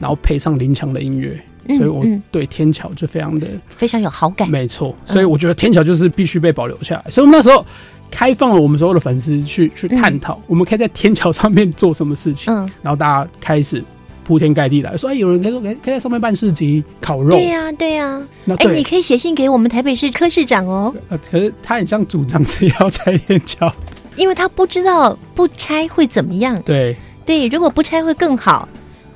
[0.00, 1.40] 然后配上林强的音乐，
[1.76, 4.50] 所以我对天桥就非常的非常有好感。
[4.50, 7.08] 没错，所以我觉得天桥就是必须被保留下来。
[7.08, 7.64] 所以我们那时候
[8.10, 12.52] 开放了我们所有的粉丝去去探讨，我们可以在天桥上面做什么事情。
[12.52, 13.80] 嗯，然后大家开始。
[14.26, 17.30] 铺天盖地的说，哎，有人可以说，可以可以在上面办市集烤肉。
[17.30, 18.20] 对呀，对呀。
[18.44, 20.92] 那哎，你可以写信给我们台北市柯市长哦。
[21.08, 23.72] 呃，可是他很像主张是要拆天桥，
[24.16, 26.60] 因为他不知道不拆会怎么样。
[26.62, 28.68] 对对，如果不拆会更好。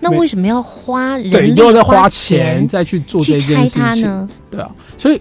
[0.03, 4.29] 那为什么要花人又在花钱再去做这件事情呢？
[4.51, 5.21] 对啊，所以。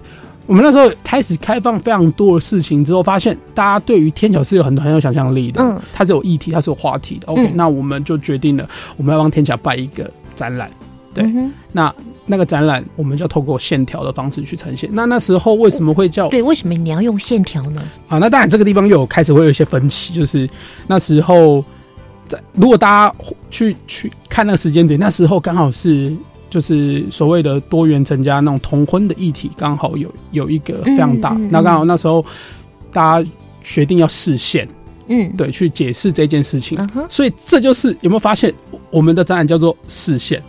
[0.49, 5.61] 我们那时候开始开放非常多的事情之后，发现大家对于天桥是有很很有想象力的。
[5.61, 7.27] 嗯，它是有议题，它是有话题的。
[7.27, 10.67] OK，那我们就决定了，我们要帮天桥办一个展览。
[11.13, 11.23] 对，
[11.71, 11.93] 那
[12.25, 14.89] 那个展览我们就透过线条的方式去呈现。
[14.91, 16.27] 那那时候为什么会叫？
[16.29, 17.83] 对，为什么你要用线条呢？
[18.07, 20.49] 啊，那当然这个地方又有开始会有一些分歧，就是
[20.87, 21.63] 那时候
[22.27, 23.15] 在如果大家
[23.51, 26.11] 去去看那个时间点，那时候刚好是。
[26.49, 31.37] 就是所谓的多元成家那种同婚的议题，刚好有有一个非常大。
[31.49, 32.25] 那刚好那时候
[32.91, 33.29] 大家
[33.63, 34.67] 决定要视线，
[35.07, 36.77] 嗯，对，去解释这件事情。
[37.09, 38.53] 所以这就是有没有发现，
[38.89, 40.41] 我们的展览叫做视线？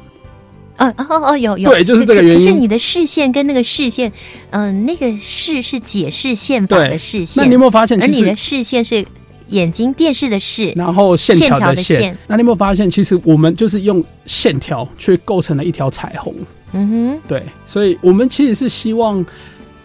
[0.78, 2.48] 哦哦哦，有有，对，就是这个原因。
[2.48, 4.10] 是你的视线跟那个视线，
[4.50, 7.42] 嗯，那个视是解释宪法的视线。
[7.42, 9.06] 那你有没有发现，而你的视线是？
[9.50, 16.34] 眼睛电视的视，然后线条的线，那你有没有发现，其实我们就是用线条去构成了一条彩虹？
[16.72, 19.24] 嗯哼，对，所以我们其实是希望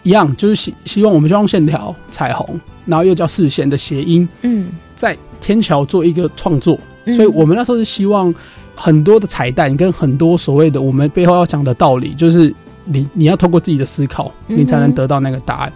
[0.02, 6.78] 一样，就是希希望我们就用线条、彩虹，然后又叫视线的谐音，嗯，在天桥做一个创作。
[7.06, 8.34] 所以我们那时候是希望
[8.74, 12.52] 很多的彩蛋跟很多所谓的我们背后要讲的道理，就是
[12.84, 15.72] 你你要通过自己的思考，你才能得到那个答案。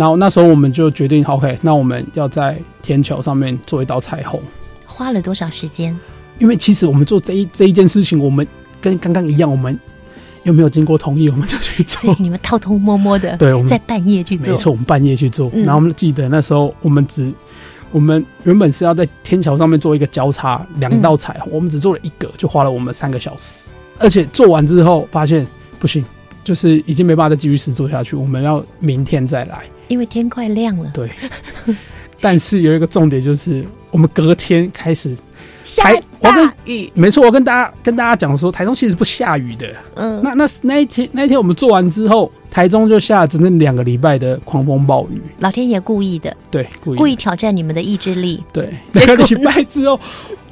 [0.00, 4.40] 然后那时候我们就决定，OK，那我们要在天桥上面做一道彩虹。
[4.86, 5.94] 花了多少时间？
[6.38, 8.48] 因为其实我们做这一这一件事情，我们
[8.80, 9.78] 跟刚刚一样，我们
[10.44, 12.16] 又没有经过同意，我们就去做。
[12.18, 14.54] 你们偷偷摸摸的，对，我们在半夜去做。
[14.54, 15.50] 没错，我们半夜去做。
[15.54, 17.30] 然后我们记得那时候，我们只
[17.92, 23.60] 我们原本是要在天桥上面做一个交叉两道彩虹，我们只做了一个，就花了我们三个小时。
[23.98, 25.46] 而且做完之后发现
[25.78, 26.02] 不行，
[26.42, 30.90] 就是已经没办法再继续试做下去，我们要明天再来，因为天快亮了。
[30.94, 31.10] 对。
[32.22, 35.16] 但是有一个重点就是，我们隔天开始
[35.64, 35.82] 下
[36.20, 36.92] 大雨。
[36.92, 39.66] 没错，我跟大家跟大家讲说，台中其实不下雨的。
[39.94, 45.18] 嗯，那那那一天那一天我们做完之后，台中就下了整整两个礼拜的狂风暴雨。
[45.38, 48.44] 老天爷故意的，对，故意故意挑战你们的意志力。
[48.52, 49.98] 对，两个礼拜之后，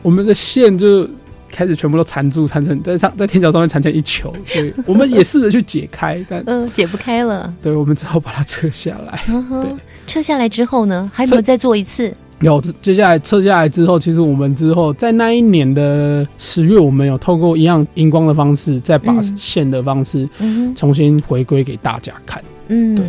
[0.01, 1.07] 我们的线就
[1.51, 7.53] 开始全部都缠住，缠成在上在天桥上面缠成一球，所以我们也试着去解开，但嗯，解不开了。
[7.63, 9.21] 对，我们只好把它撤下来。
[9.27, 9.71] 对。
[10.07, 12.11] 撤下来之后呢，还有没有再做一次？
[12.41, 20.27] 有，接下来撤下来之后，其实我们之后在那一年的十月，我们有透过一样荧光的方式，再把线的方式
[20.75, 22.43] 重新回归给大家看。
[22.69, 23.05] 嗯，对，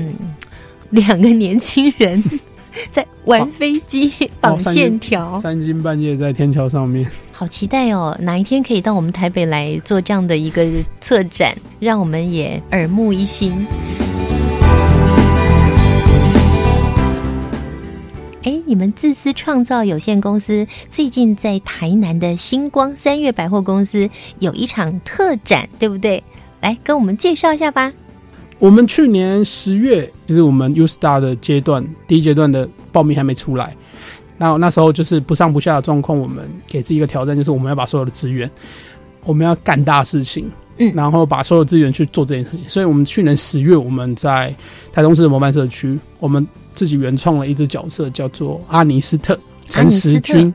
[0.90, 2.22] 两个年轻人
[2.91, 8.17] 在玩飞机 绑线条，三更半夜在天桥上面， 好期待哦！
[8.22, 10.65] 哪一天可以到我们台北来做这样的一个
[11.01, 13.65] 策展，让我们也耳目一新。
[18.43, 24.09] 哎，你们自私创造有限公司最近在台南的星光三月百货公司
[24.39, 26.24] 有一场特展，对不对？
[26.61, 27.91] 来跟我们介绍一下吧。
[28.57, 33.75] 我们去年十月，就是我们 U Star 的阶段，第一阶段的报名还没出来，
[34.38, 38.47] 那那时候就是不上不下的状况，我们给自己一个挑战，就是我们要把所有的资源，
[39.23, 42.69] 我们要干大事情，嗯，然后把所有资源去做这件事情。
[42.69, 44.53] 所以，我们去年十月，我们在
[44.93, 46.47] 台中市的模范社区，我们。
[46.75, 50.53] 自己原创了一只角色，叫做阿尼斯特诚实君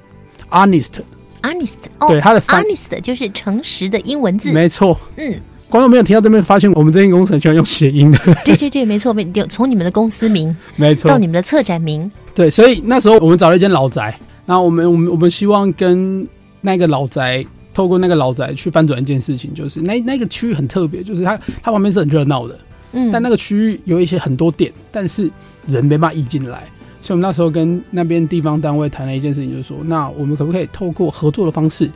[0.48, 1.74] ，honest，honest，
[2.08, 4.98] 对他的 honest 就是诚实的英文字，没错。
[5.16, 5.38] 嗯，
[5.68, 8.18] 观众没有听到这边，发现我们这间公司很喜欢用谐音 的。
[8.44, 12.50] 对对对，没错，没从你们的公司名，没错，到你们的策展名，对。
[12.50, 16.26] 所以那时候我们找了一间老宅，然后我们我们我们希望跟
[16.60, 22.58] 那个老宅，透过那个老宅去翻转一件事情，就是那那个区域很特别，就是它它旁边是很热闹的，
[22.92, 25.30] 嗯，但那个区域有一些很多店，但是。
[25.66, 26.64] 人没办法移进来，
[27.00, 31.90] 所以我们那时候跟那边地方单位谈了一件事情，就是说，那我们可不可以透过合作的方式，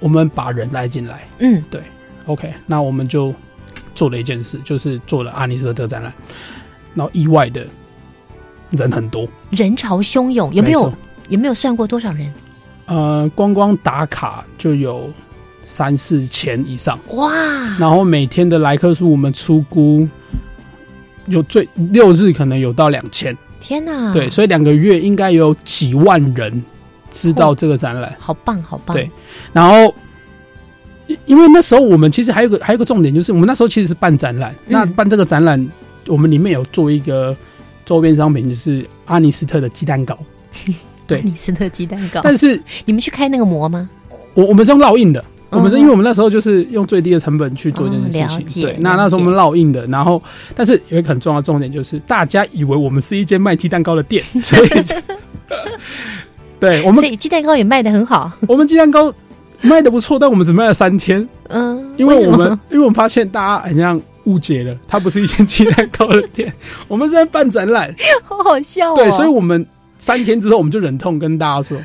[0.00, 1.22] 我们把人来进来？
[1.38, 1.80] 嗯，对
[2.26, 3.34] ，OK，那我们就
[3.94, 6.12] 做了一件事，就是做了阿尼斯特展览，
[6.94, 7.66] 然后意外的
[8.70, 10.92] 人很多，人潮汹涌，有没有
[11.28, 12.32] 有没有算过多少人？
[12.86, 15.10] 呃，光光打卡就有
[15.64, 17.30] 三四千以上，哇！
[17.78, 20.08] 然后每天的来客数，我们出估。
[21.26, 24.12] 有最六日可能有到两千，天哪！
[24.12, 26.60] 对，所以两个月应该有几万人
[27.12, 28.92] 知道这个展览，好棒，好棒。
[28.92, 29.08] 对，
[29.52, 29.94] 然后
[31.26, 35.68] 因为那时候我们其实还有个还有个重点，就是我们那时候其实是办展览，那办这个展览，
[36.06, 37.36] 我们里面有做一个
[37.84, 40.18] 周边商品，就是阿尼斯特的鸡蛋糕。
[41.06, 42.20] 对，阿尼斯特鸡蛋糕。
[42.22, 43.88] 但是你们去开那个模吗？
[44.34, 45.24] 我我们是用烙印的。
[45.50, 48.74] 我们是因为我们那时候就是用最低的成本去做这件事情，对。
[48.80, 50.22] 那那时候我们烙印的，然后
[50.54, 54.68] 但是有一个很重要的重点就是，大家以为我们是一间卖鸡蛋糕的店，所以
[56.58, 58.32] 对我们所以鸡蛋糕也卖的很好。
[58.48, 59.12] 我们鸡蛋糕
[59.68, 61.26] 卖的不错，但我们只卖了三天。
[61.48, 66.52] 嗯，因为我们因为我们发现大家好像误解了，它不是一间鸡蛋糕的店，
[66.88, 67.94] 我们是在办展览，
[68.24, 68.94] 好好笑。
[68.94, 69.64] 对，所以我们
[69.98, 71.78] 三天之后，我们就忍痛跟大家说。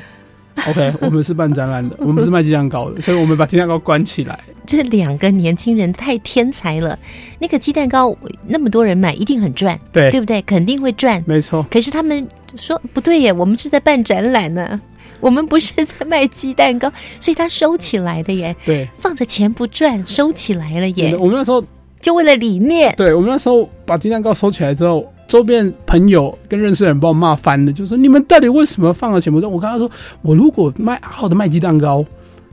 [0.66, 4.36] OK，我们是办展览的， 我们是卖鸡蛋糕的，所以我们把鸡蛋糕关起来。
[4.66, 6.98] 这两个年轻人太天才了，
[7.38, 8.12] 那个鸡蛋糕
[8.44, 10.42] 那么多人买，一定很赚，对对不对？
[10.42, 11.64] 肯定会赚，没错。
[11.70, 12.26] 可是他们
[12.56, 14.80] 说不对耶，我们是在办展览呢，
[15.20, 16.90] 我们不是在卖鸡蛋糕，
[17.20, 18.54] 所以他收起来的耶。
[18.64, 21.16] 对，放着钱不赚，收起来了耶。
[21.16, 21.62] 我们那时候
[22.00, 25.06] 就为了理念，对我们那时候把鸡蛋糕收起来之后。
[25.28, 29.52] 周边朋友跟认识的人把我骂翻了，就说你们到底为什么放了钱不赚？
[29.52, 29.90] 我跟他说，
[30.22, 32.02] 我如果卖好的卖鸡蛋糕，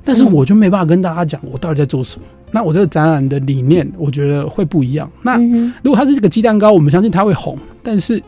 [0.03, 2.27] 但是我就没办法跟大家讲我到底在做什么。
[2.51, 5.09] 那我这个展览的理念，我觉得会不一样。
[5.21, 5.37] 那
[5.83, 8.21] 如果它是这个鸡蛋糕，我们相信它会红，但是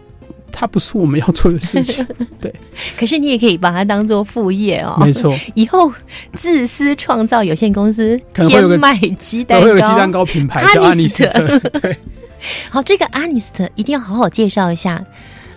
[0.51, 2.05] 它不是我们要做的事情。
[2.41, 2.53] 对，
[2.97, 4.97] 可是你也可以把它当做副业哦。
[4.99, 5.91] 没错，以后
[6.33, 11.59] 自私创造有限公司兼卖鸡蛋糕，会有个鸡蛋糕品牌叫阿尼斯特。
[11.79, 11.97] 对。
[12.69, 15.03] 好，这个 Honest 一定要好好介绍一下。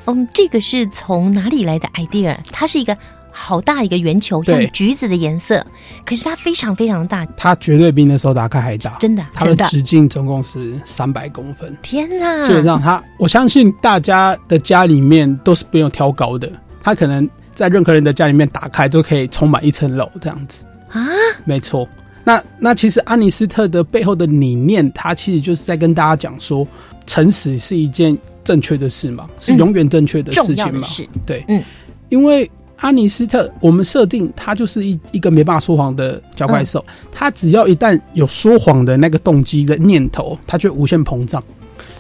[0.07, 2.37] 嗯，这个是从哪里来的 idea？
[2.51, 2.97] 它是一个
[3.31, 5.65] 好大一个圆球，像橘子的颜色，
[6.05, 9.25] 可是它非常非常大，它绝对比那时候打开还大，真的。
[9.33, 11.77] 它的直径总共是三百公分。
[11.83, 12.43] 天哪！
[12.43, 16.51] 基本上，它我相信大家的家里面都是不用挑高的，
[16.83, 21.07] 它可能在任何人的家里面打开都可以充满一层楼这样子啊。
[21.45, 21.89] 没错，
[22.25, 26.67] 那那其实安妮斯特的背后的理念，它其实就是在跟大家讲说，
[27.07, 30.87] 诚实是一件正确的事嘛，是永远正确的事情嘛。
[31.25, 31.63] 对，嗯，
[32.09, 32.51] 因为
[32.81, 41.43] 安妮斯特，我们设定他就是一一个没办法说谎的小怪兽，他只要一旦有说谎的那个动机的念头，他就无限膨胀。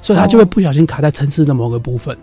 [0.02, 2.16] 所以他就会不小心卡在城市的某个部分。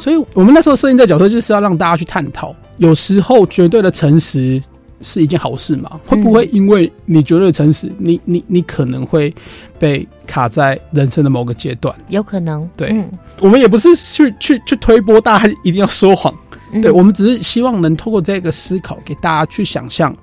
[0.00, 4.62] 所以我们那时候设定这角色，就是要让大家去探讨：有时候绝对的诚实
[5.00, 6.00] 是一件好事吗？
[6.06, 9.34] 会不会因为你绝对的诚实，你你你可能会
[9.76, 11.92] 被卡在人生的某个阶段？
[12.10, 12.68] 有可能。
[12.76, 13.04] 对，
[13.40, 16.32] 我们也不是去去去推波大家一定要说谎。
[16.82, 20.14] 对，我们只是希望能透过这个思考，给大家去想象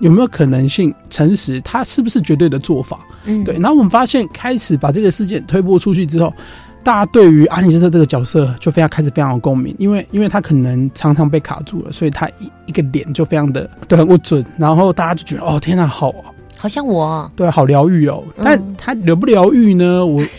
[0.00, 3.00] 有没有可能性，诚实它是不是绝对的做法？
[3.24, 3.54] 嗯，对。
[3.54, 6.34] 然后我们发现，开始把这个事件推播出去之后，
[6.82, 16.12] 大家对于安妮斯特这个角色就非常开始非常有共鸣，因为因为他可能常常被卡住了，所以他一一个脸就非常的对很不准，然后大家就觉得哦天哪，好
[16.62, 20.06] 好像我对好疗愈哦，但他疗不疗愈呢？
[20.06, 20.24] 我。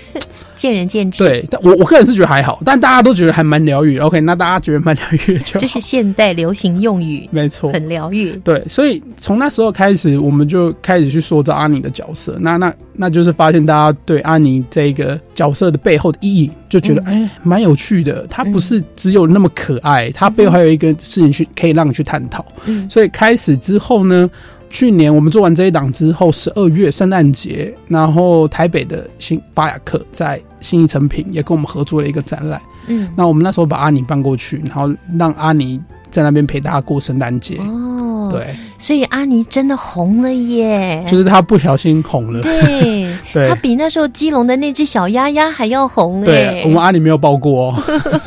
[0.55, 3.97] 见仁见智，对，但我我个人是觉得还好，但大家都觉得还蛮疗愈。
[3.97, 8.31] OK，那大家觉得蛮疗愈，就这是现代流行用语，没错，很疗愈。
[8.45, 12.37] 对，所以从那时候开始，我们就开始去塑造阿尼的角色。
[12.39, 18.25] 那那那就是发现大家对阿尼这个角色的背后的意义，就觉得哎，蛮有趣的。
[18.29, 22.45] 他不是只有那么可爱，他背后还有一个事情去可以让你去探讨。
[22.65, 24.29] 嗯，所以开始之后呢？
[24.73, 32.59] 去年我们做完这一档之后，十二月圣诞节，然后台北的新巴雅克在新一成品也跟我们合作了一个展览。
[32.87, 37.57] 嗯，那我们那时候把阿尼搬过去，然后让阿尼在那边陪大家过圣诞节。
[37.59, 38.47] 哦，对，
[38.79, 41.05] 所以阿尼真的红了耶！
[41.07, 42.41] 就是他不小心红了。
[42.41, 46.23] 对， 对，他比那时候基隆的那只小鸭鸭还要红。
[46.23, 47.67] 对，我们阿尼没有抱过。
[47.67, 47.83] 哦。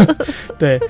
[0.56, 0.80] 对，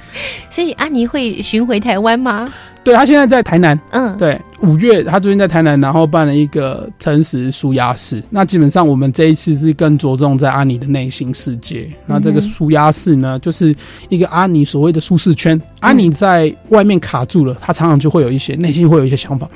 [0.51, 2.53] 所以阿尼会巡回台湾吗？
[2.87, 8.23] 对他现在在台南，嗯，对，五月他最近在台南，然后办了一个诚实舒压室。
[8.31, 11.91] 那基本上我们这一次是更着重在阿尼的内心世界。
[12.07, 13.75] 那这个舒压室呢，就是
[14.09, 15.61] 一个阿尼所谓的舒适圈。
[15.81, 19.51] 阿尼在外面卡住了，他常常就会有一些内心会有一些想法：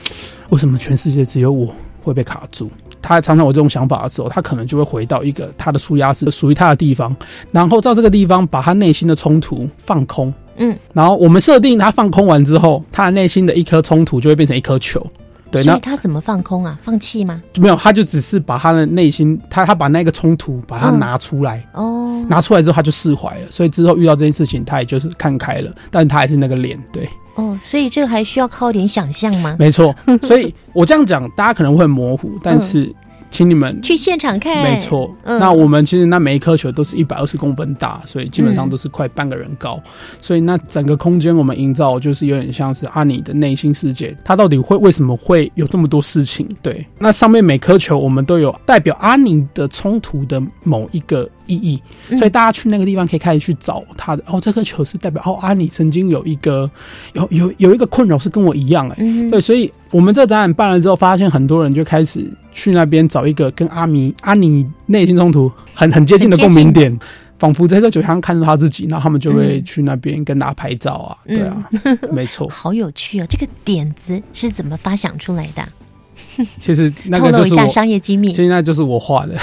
[0.48, 1.72] 为什么全世界只有我
[2.02, 2.68] 会被卡住？
[3.02, 7.16] 他常常有这种想法的时候，他可能就会回到一个他的舒压室，属于他的地方，
[7.50, 10.34] 然后到这个地方把他内心的冲突放空。
[10.56, 15.04] 嗯，然后我们设定他放空完之后，他内心的一颗冲突就会变成一颗球。
[15.50, 16.78] 对，那他怎么放空啊？
[16.80, 17.42] 放弃吗？
[17.58, 21.66] 没有，他就只是把他的内心，他他把那个冲突把它拿出来。
[21.74, 26.80] 哦，拿出来之后他就释怀了，所以之后遇到这件事情，他也就是看开了，但他还是那个脸。
[26.92, 29.56] 对，哦，所以这个还需要靠点想象吗？
[29.58, 29.92] 没错，
[30.22, 32.94] 所以我这样讲，大家可能会模糊，但是。
[33.30, 35.14] 请你们去现场看，没错。
[35.24, 39.80] 那我们其实那每一颗球都是一百二十公分大，所以基本上都是快半个人高。
[40.20, 46.46] 所以那整个空间我们营造就是有点像是阿尼的内心世界，他到底会为什么会有这么多事情？
[46.60, 51.28] 对，那上面每颗球我们都有代表阿尼的冲突的某一个。
[51.46, 51.82] 意义，
[52.16, 54.40] 所以大家去那个地方可以开始去找他的哦。
[54.40, 56.70] 这颗球是代表哦，阿尼曾经有一个
[57.12, 58.96] 有有有一个困扰是跟我一样哎，
[59.32, 66.98] 对，所以我们这展览办了之后，发现很多人就开始去那边找一个跟阿米阿尼内心冲突很很接近的共鸣点，
[67.38, 71.68] 仿佛在这酒香看到他自己，然后他们就会去那边跟大家拍照啊，对啊，
[72.12, 73.26] 没错，好有趣哦！
[73.28, 75.66] 这个点子是怎么发想出来的？
[76.60, 79.34] 其实那个就是商业机密，现在就是我画的。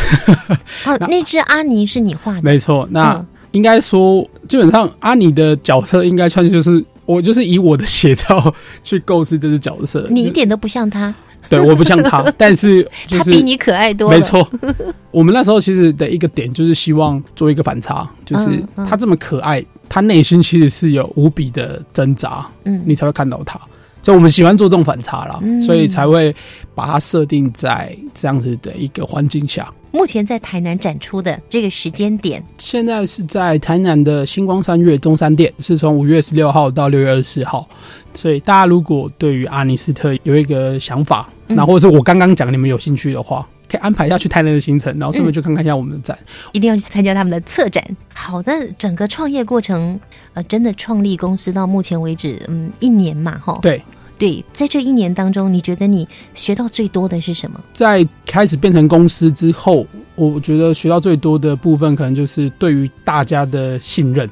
[0.86, 2.88] 哦， 那只阿尼是你画的，没错。
[2.92, 8.54] 那应该说，基本上阿尼的角色应该算就是我，就是以我的写照
[8.84, 10.08] 去构思这只角色。
[10.10, 11.14] 你一点都不像他，
[11.50, 14.10] 对，我不像他， 但是他比你可爱多。
[14.10, 14.48] 没错，
[15.12, 23.60] 我们那时候其实的一个点就是希望做一个反差，就是他这么可爱，他内心其实是有无比的挣扎，嗯，你才会看到他。
[24.04, 26.34] 所以我们喜欢做这种反差了，所以才会
[26.74, 29.70] 把它设定在这样子的一个环境下。
[29.92, 37.68] 目前在台南展出的这个时间点，现在是在台南的星光三月中山店，是从五月十六号到六月二十四号。
[38.14, 46.18] 所以大家如果对于阿尼斯特有一个想法，那或者是我刚刚讲你们有兴趣的话，可以安排一下去台南的行程，然后顺便去看看一下我们的展。
[46.52, 47.84] 一定要去参加他们的策展。
[48.14, 50.00] 好的，整个创业过程，
[50.34, 53.82] 呃，真的创立公司到目前为止，嗯，一年嘛，哈，对。
[54.20, 57.62] 对，在这一年当中，你觉得你学到最多的是什么？
[57.72, 59.86] 在开始变成公司之后，
[60.16, 64.28] 我觉得学到最多的部分，可能就是对于大家的信任。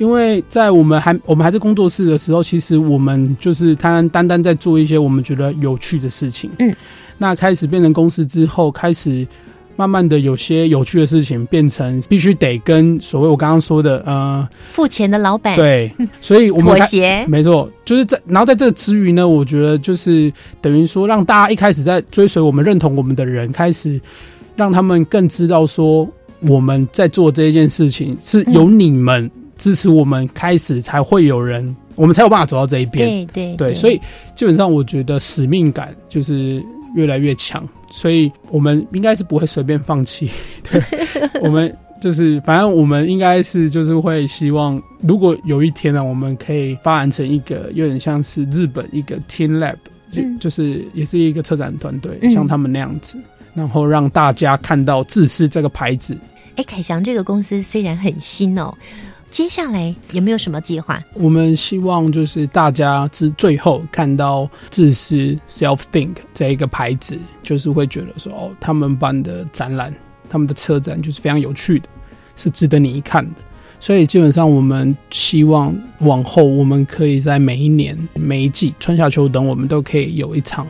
[0.00, 6.50] 因为在我们还我们还是工作室的时候，其实我们就是单单单在做一些我们觉得有趣的事情。
[6.58, 6.74] 嗯，
[7.18, 9.26] 那开始变成公司之后，开始。
[9.76, 15.90] 慢慢的有些有趣的事情变成必须得跟所谓我刚刚说的呃付钱的老板对，
[16.20, 20.30] 所以我们妥协没错，就是在然后在这个之余呢，我觉得就是
[20.60, 23.98] 等于说让大家一开始在追随我们认同我们的人，开始
[24.54, 26.06] 让他们更知道说
[26.40, 29.30] 我们在做这一件事情是由你们
[29.60, 31.76] 支持我们，开始才会有人。
[31.96, 34.00] 我们才有办法走到这一边，对对对，所以
[34.34, 40.30] 基本上我觉得使命感就是越来越强，所以我们应该是不会随便放弃。
[40.64, 40.82] 对，
[41.42, 49.76] 我们就是反正我们应该是就是会希望，如果有一天呢，我们可以发展成一个有点像是日本一个 Team Lab，
[50.10, 53.18] 就就是也是一个车展团队，像他们那样子，
[53.52, 56.16] 然后让大家看到自私这个牌子。
[56.56, 58.72] 哎，凯翔这个公司虽然很新哦。
[59.30, 61.02] 接下来有没有什么计划？
[61.14, 69.94] 我们希望就是大家之最后看到自私 self think 这一个牌子，就是会觉得说哦，他们办的展览，
[70.28, 71.88] 他们的车展就是非常有趣的，
[72.34, 73.40] 是值得你一看的。
[73.78, 80.66] 所以基本上我们希望往后我们可以在每一年每一季春夏秋冬，我们都可以有一场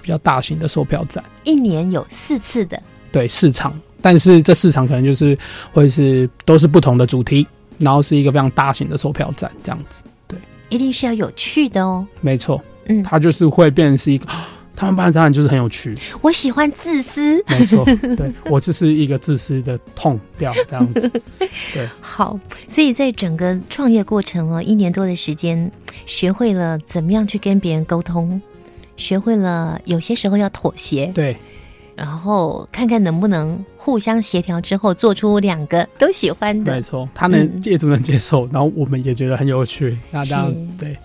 [0.00, 2.82] 比较大型的售票展，一年有四次的
[3.12, 5.38] 对四场，但是这四场可能就是
[5.72, 7.46] 会是都是不同的主题。
[7.78, 12.06] 然后是一个非常大型的售票站，这样子，对，一定是要有趣的哦。
[12.20, 14.26] 没错，嗯，它就是会变成是一个，
[14.74, 15.96] 他们办的展览就是很有趣。
[16.20, 17.84] 我喜欢自私，没错，
[18.16, 21.10] 对我就是一个自私的痛调这样子。
[21.72, 25.70] 对， 好，所以在整个创业过程哦，一年多的时间，
[26.06, 28.40] 学会了怎么样去跟别人沟通，
[28.96, 31.36] 学会了有些时候要妥协，对。
[31.98, 36.72] 然后看看能不能互相协调之后做出两个都喜欢的。
[36.72, 39.98] 没错，他能业主能接受，然后我们也觉得很有趣。
[40.12, 40.96] 那这样对，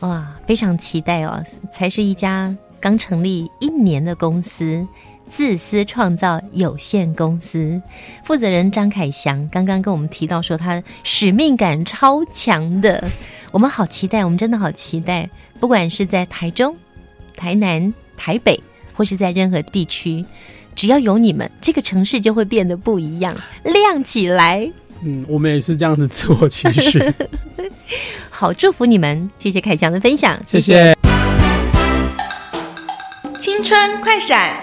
[0.00, 1.40] 哇，非常期待哦！
[1.70, 4.84] 才是一家刚成立一年的公司，
[5.28, 7.80] 自私创造有限公司
[8.24, 13.08] 负责人张凯翔刚刚跟我们提到说，他使命感超强的。
[13.52, 16.76] 我们好期待，我们真的好期待，不管是在台中、
[17.36, 18.60] 台南、台北。
[18.96, 20.24] 或是在任何地区，
[20.74, 24.68] 只要有你们，这个城市就会变得不一样，亮起来。
[25.04, 26.98] 嗯，我们也是这样子自我期许。
[28.30, 29.30] 好，祝福你们！
[29.38, 30.96] 谢谢凯强的分享，谢谢。
[33.38, 34.58] 青春快闪，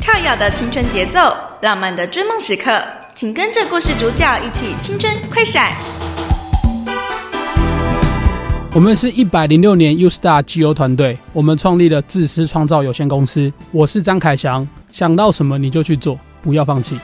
[0.00, 2.82] 跳跃的青春节奏，浪漫的追梦时刻，
[3.14, 5.72] 请跟着故事主角一起青春快闪。
[8.74, 13.52] 我们是一百零六年 U Star G O 团队，我们创立了自私创造有限公司。
[13.70, 16.96] 我是张凯翔，想到什么你就去做，不要放弃。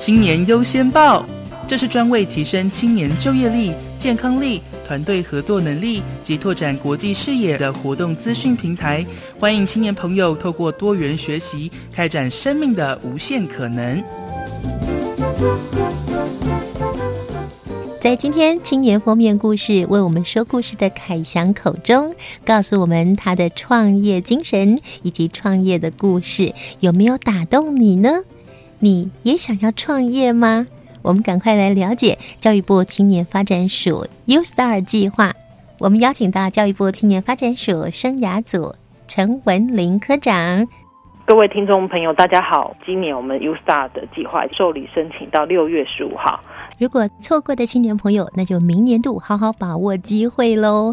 [0.00, 1.26] 青年优先报，
[1.68, 9.04] 这是专为提升青年就业力、健康力、团队合作能力及拓展国际视野的活动资讯平台。
[9.38, 14.02] 欢迎青年朋友透过多元学习，开展生命的无限可能。
[18.00, 22.14] 在今天青年封面故事为我们说故事的凯翔口中，
[22.44, 28.20] 告诉我们他的创业精神以及创业的故事，有没有打动你呢？
[28.78, 30.66] 你也想要创业吗？
[31.02, 35.34] 我们赶快来了解教育部青年发展署 U Star 计划。
[35.78, 38.74] 我们邀请到教育部青年发展署生涯组
[39.06, 40.66] 陈文林科长。
[41.30, 42.74] 各位听众朋友，大家好！
[42.84, 46.40] 今年我们 U Star 的计划受理申请到六月十五号。
[46.76, 50.92] 如果错过的青年朋友，那就明年度好好把握机会喽。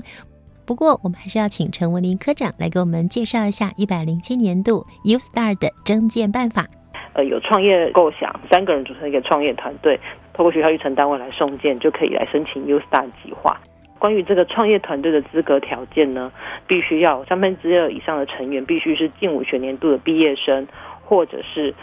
[0.64, 6.68] 不过，我们还是要请陈文林科长来给我们介绍一下一百零七年度 U Star 的征建办法。
[7.14, 10.00] 呃，有创业构想，三个人组成一个创业团队，
[10.36, 13.60] 透过学校育成单位来送件，就可以来申请 U Star 计划。
[13.98, 16.32] 关于这个创业团队的资格条件呢，
[16.68, 20.68] 必须要三分之二以上的成员必须是近五学年度的毕业生，
[21.04, 21.74] 或者是。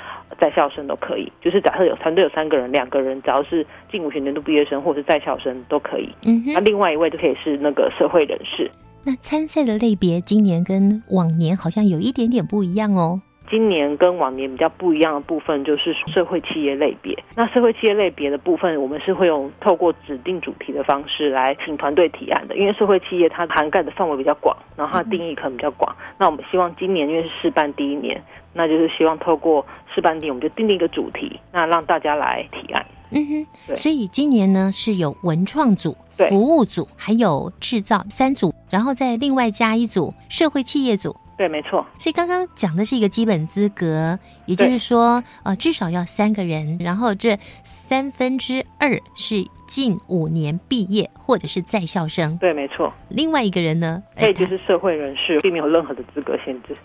[0.40, 6.08] 在校生都可以，就是假设有团队有三个人，两个人只要是近五学年度毕业生或者是在校生都可以。
[6.26, 8.68] 嗯，那另外一位就可以是那个社会人士。
[9.04, 13.20] 那参赛的类别今年跟往年好像有一点点不一样哦。
[13.54, 17.16] 今年跟往年比较不一样的部分就是社会企业类别。
[17.36, 25.94] 那社会企业类别的部分，我们是会用透过指定主题的方式来请团队提案的，因为社会企业它涵盖的范围比较广，然后它定义可能比较广。
[26.18, 28.20] 那我们希望今年因为是试办第一年。
[28.56, 32.84] 那就是希望透过试办点，我们就定定一个主题，那让大家来提案。
[33.10, 33.76] 嗯哼，对。
[33.76, 35.96] 所以今年呢是有文创组、
[36.28, 41.14] 服务组，还有制造三组，然后再另外加一组社会企业组。
[41.36, 41.84] 对，没错。
[41.98, 52.36] 所以刚刚讲的是一个基本资格，也就是说，呃，至少要三个人，然后这三分之二是近五年毕业或者是在校生。
[52.38, 52.92] 对，没错。
[53.08, 56.76] 另外一个人呢，可以就是社会人士，并没有任何的资格限制。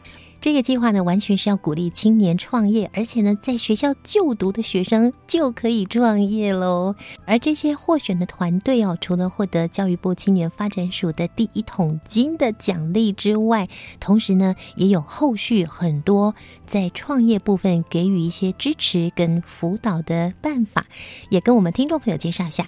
[0.41, 6.95] 这个计划呢，完全是要鼓励青年创业，而且呢，在学校就读的学生就可以创业喽。
[7.25, 13.67] 而这些获选的团队哦，除了获得教育部青年发展署的第一桶金的奖励之外，
[13.99, 16.33] 同时呢，也有后续很多
[16.65, 20.85] 在创业部分给予一些支持跟辅导的办法，
[21.29, 22.65] 也跟我们听众朋友介绍一下。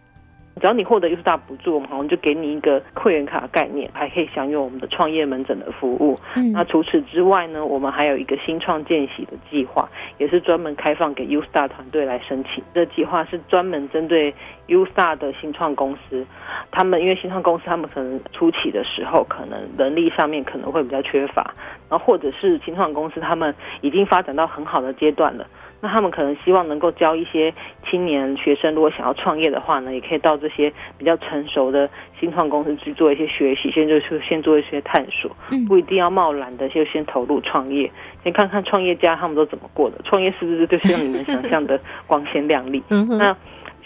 [0.61, 6.19] 只要你获得 U Star 补助，我们好像就给你一个会员卡概念，还可以享有我们的创业门诊的服务。
[6.35, 9.89] 嗯，那除此之外呢，我们还有一个新创见习的计划，
[10.19, 12.63] 也是专门开放给 U Star 团队来申请。
[12.75, 14.31] 这计划是专门针对
[14.67, 16.23] U Star 的新创公司，
[16.69, 21.51] 他们因为新创公司他们可能初期的时候，可能人力上面可能会比较缺乏，
[21.89, 23.51] 然后或者是新创公司他们
[23.81, 25.47] 已经发展到很好的阶段了。
[25.81, 27.53] 那他们可能希望能够教一些
[27.89, 35.29] 青年学生，如果想要创业的话呢，也可以到这些比较成熟的新创公司去做一些学习，先就是先做一些探索，
[35.67, 37.91] 不一定要贸然的就先投入创业，
[38.23, 42.83] 先看看创业家他们都怎么过的，创业是不是就像你们想象的 光鲜亮丽？
[43.17, 43.35] 那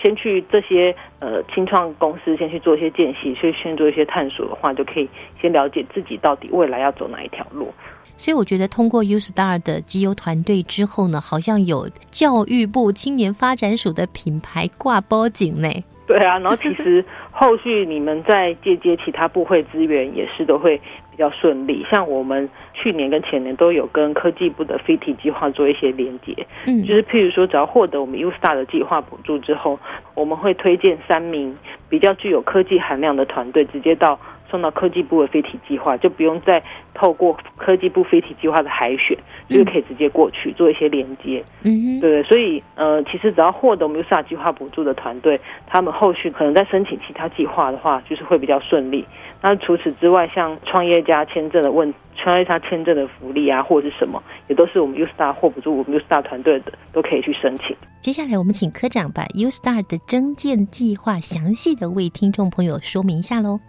[0.04, 5.10] 先去这些呃新创公司先去做一些见习，去先做一些探索的话，就可以
[5.42, 7.74] 先了解自己到底未来要走哪一条路。
[8.18, 15.70] 所以我觉得通过 U Star 的绩优团队之后呢，好像有教育部青年发展署的品牌挂包景呢。
[16.08, 20.78] 对啊，然后其实后续你们在借接其他部会资源也是都会
[21.10, 21.84] 比较顺利。
[21.90, 26.36] 像我们去年跟前年都有跟科技部的 FIT 计划做一些连接，
[26.68, 29.80] 嗯，就是譬如说，只要获得我们 U Star 的计划补助之后，
[30.14, 31.58] 我们会推荐三名
[31.90, 34.20] 比较具有科技含量的团队直接到。
[34.50, 36.62] 送到科技部的飞体计划，就不用再
[36.94, 39.18] 透过科技部飞体计划的海选，
[39.50, 41.44] 就是可以直接过去做一些连接。
[41.64, 49.06] 嗯，对对，所以呃，其实只要获得我们 USA 计划补助的团队，他们后续可能在申请其他计划的话，就是会比较顺利。
[49.42, 57.76] 那除此之外，像创业家签证的问，创业家签证的福利啊，或者是什么，也都是我们 UStar 获补助我们 UStar 团队的，都可以去申请。
[58.00, 63.60] 接下来，我们请科长把 UStar 的征件计划详细的为听众朋友说明一下喽。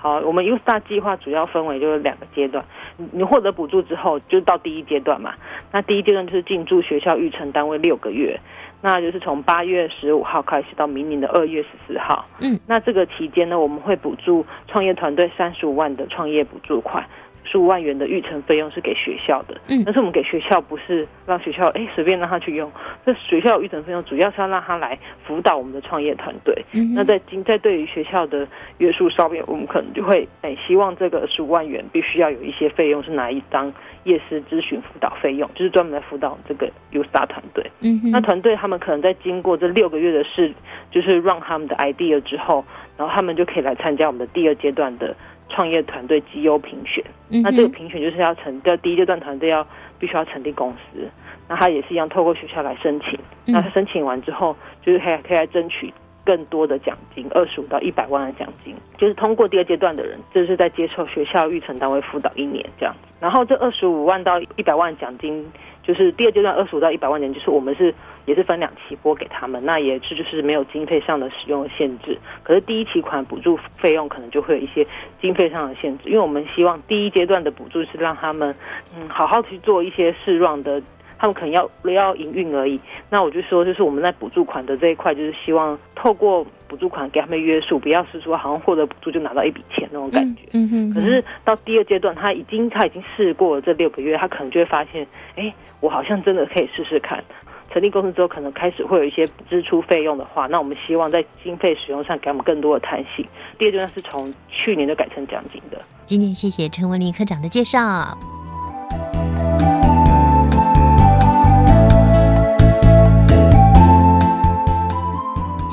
[0.00, 2.64] 好，我们 U Star 计划主要分为就是两个阶段。
[3.12, 5.34] 你获得补助之后，就到第一阶段嘛。
[5.72, 8.38] 那第一阶段就是进驻学校育成单位六个月，
[8.80, 12.24] 那就是从八月十五号开始到明年的二月十四号。
[12.40, 17.04] 嗯，那这个期间呢，我们会补助创业团队三十五万的创业补助款。
[17.50, 22.70] 十五万元的预成费用是给学校的，嗯，但是我们给学校不是让学校哎随便让他去用，
[23.06, 26.54] 这学校预成费用主要是要让他来辅导我们的创业团队。
[26.72, 28.46] 嗯，那在今在对于学校的
[28.78, 33.72] 约束上面，我们可能就会哎希望这个十五万元必须要有一些费用是拿一张
[34.04, 37.64] 夜市咨询辅导费用，就是专门来辅导这个 U Star 团队。
[37.80, 40.52] 嗯，那团队他们可能在经过这六个月的事，
[40.90, 42.64] 就是让他们的 idea 之后，
[42.96, 45.16] 然后他们就可以来参加我们的第二阶段的。
[45.48, 49.66] 创业团队绩优评选，那这个评选就是要成，要第一阶段团队要
[49.98, 51.08] 必须要成立公司，
[51.48, 55.92] 那他也是一样透过学校来申请，那他申请完之后，就是还可以来争取
[56.24, 65.44] 更多的奖金，二十五到一百万的奖金，就是通过第二阶段的人，就是在接受学校育成单位辅导一年这样，然后这二十五万到一百万奖金。
[65.88, 67.94] 就是第二阶段二十五到一百万年，就是我们是
[68.26, 72.18] 也是分两期拨给他们，那也是就是没有经费上的使用限制。
[72.42, 74.86] 可是第一期款补助费用可能就会有一些
[75.18, 78.54] 经费上的限制，因为我们希望第一阶段的补助是让他们
[78.94, 80.82] 嗯好好去做一些试让的。
[81.18, 90.42] 他们可能要要营运而已，那我就说，就是我们在补助款的这一块，就是希望透过补助款给他们约束，不要是说好像获得补助就拿到一笔钱那种感觉。
[90.52, 90.94] 嗯哼。
[90.94, 97.22] 可是到第二阶段，他已经他已经试过了这六个月，他可能就会发现，哎，我好像真的可以试试看。
[97.70, 103.26] 成立公司之后，可能开始会有一些支出费用的话，那我们希望在经费使用上给我们更多的弹性。
[103.58, 105.78] 第二阶段是从去年就改成奖金的。
[106.04, 108.16] 今天谢谢陈文林科长的介绍。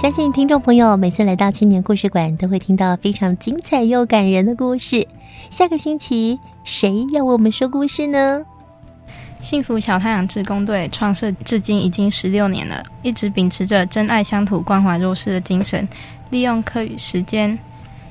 [0.06, 5.08] 相信听众朋友每次来到青年故事馆，都会听到非常精彩又感人的故事。
[5.50, 8.46] 下个星期谁要为我们说故事呢？
[9.42, 15.90] 幸福小太阳志工队创设至今已经十六年了，一直秉持着真爱乡土、关怀弱势的精神，
[16.30, 17.58] 利用课余时间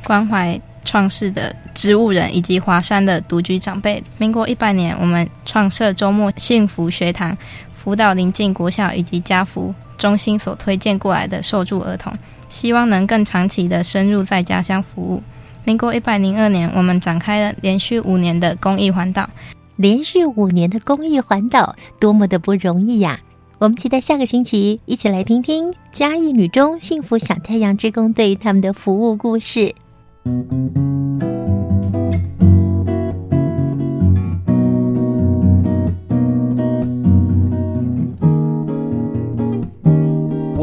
[0.02, 4.02] 关怀创世的植物人以及华山的独居长辈。
[4.18, 7.38] 民国一百年，我们创设周末幸福学堂，
[7.72, 9.72] 辅导邻近国小以及家福。
[9.96, 12.12] 中心所推荐过来的受助儿童，
[12.48, 15.22] 希望能更长期的深入在家乡服务。
[15.64, 19.28] 民国一百零二年，我们展开了连续五年的公益环岛，
[19.76, 23.20] 连续五年的公益环岛，多么的不容易呀！
[23.58, 29.74] 我们期待下个星期一起来听听嘉义女中幸福小太阳职工队他们的服务故事。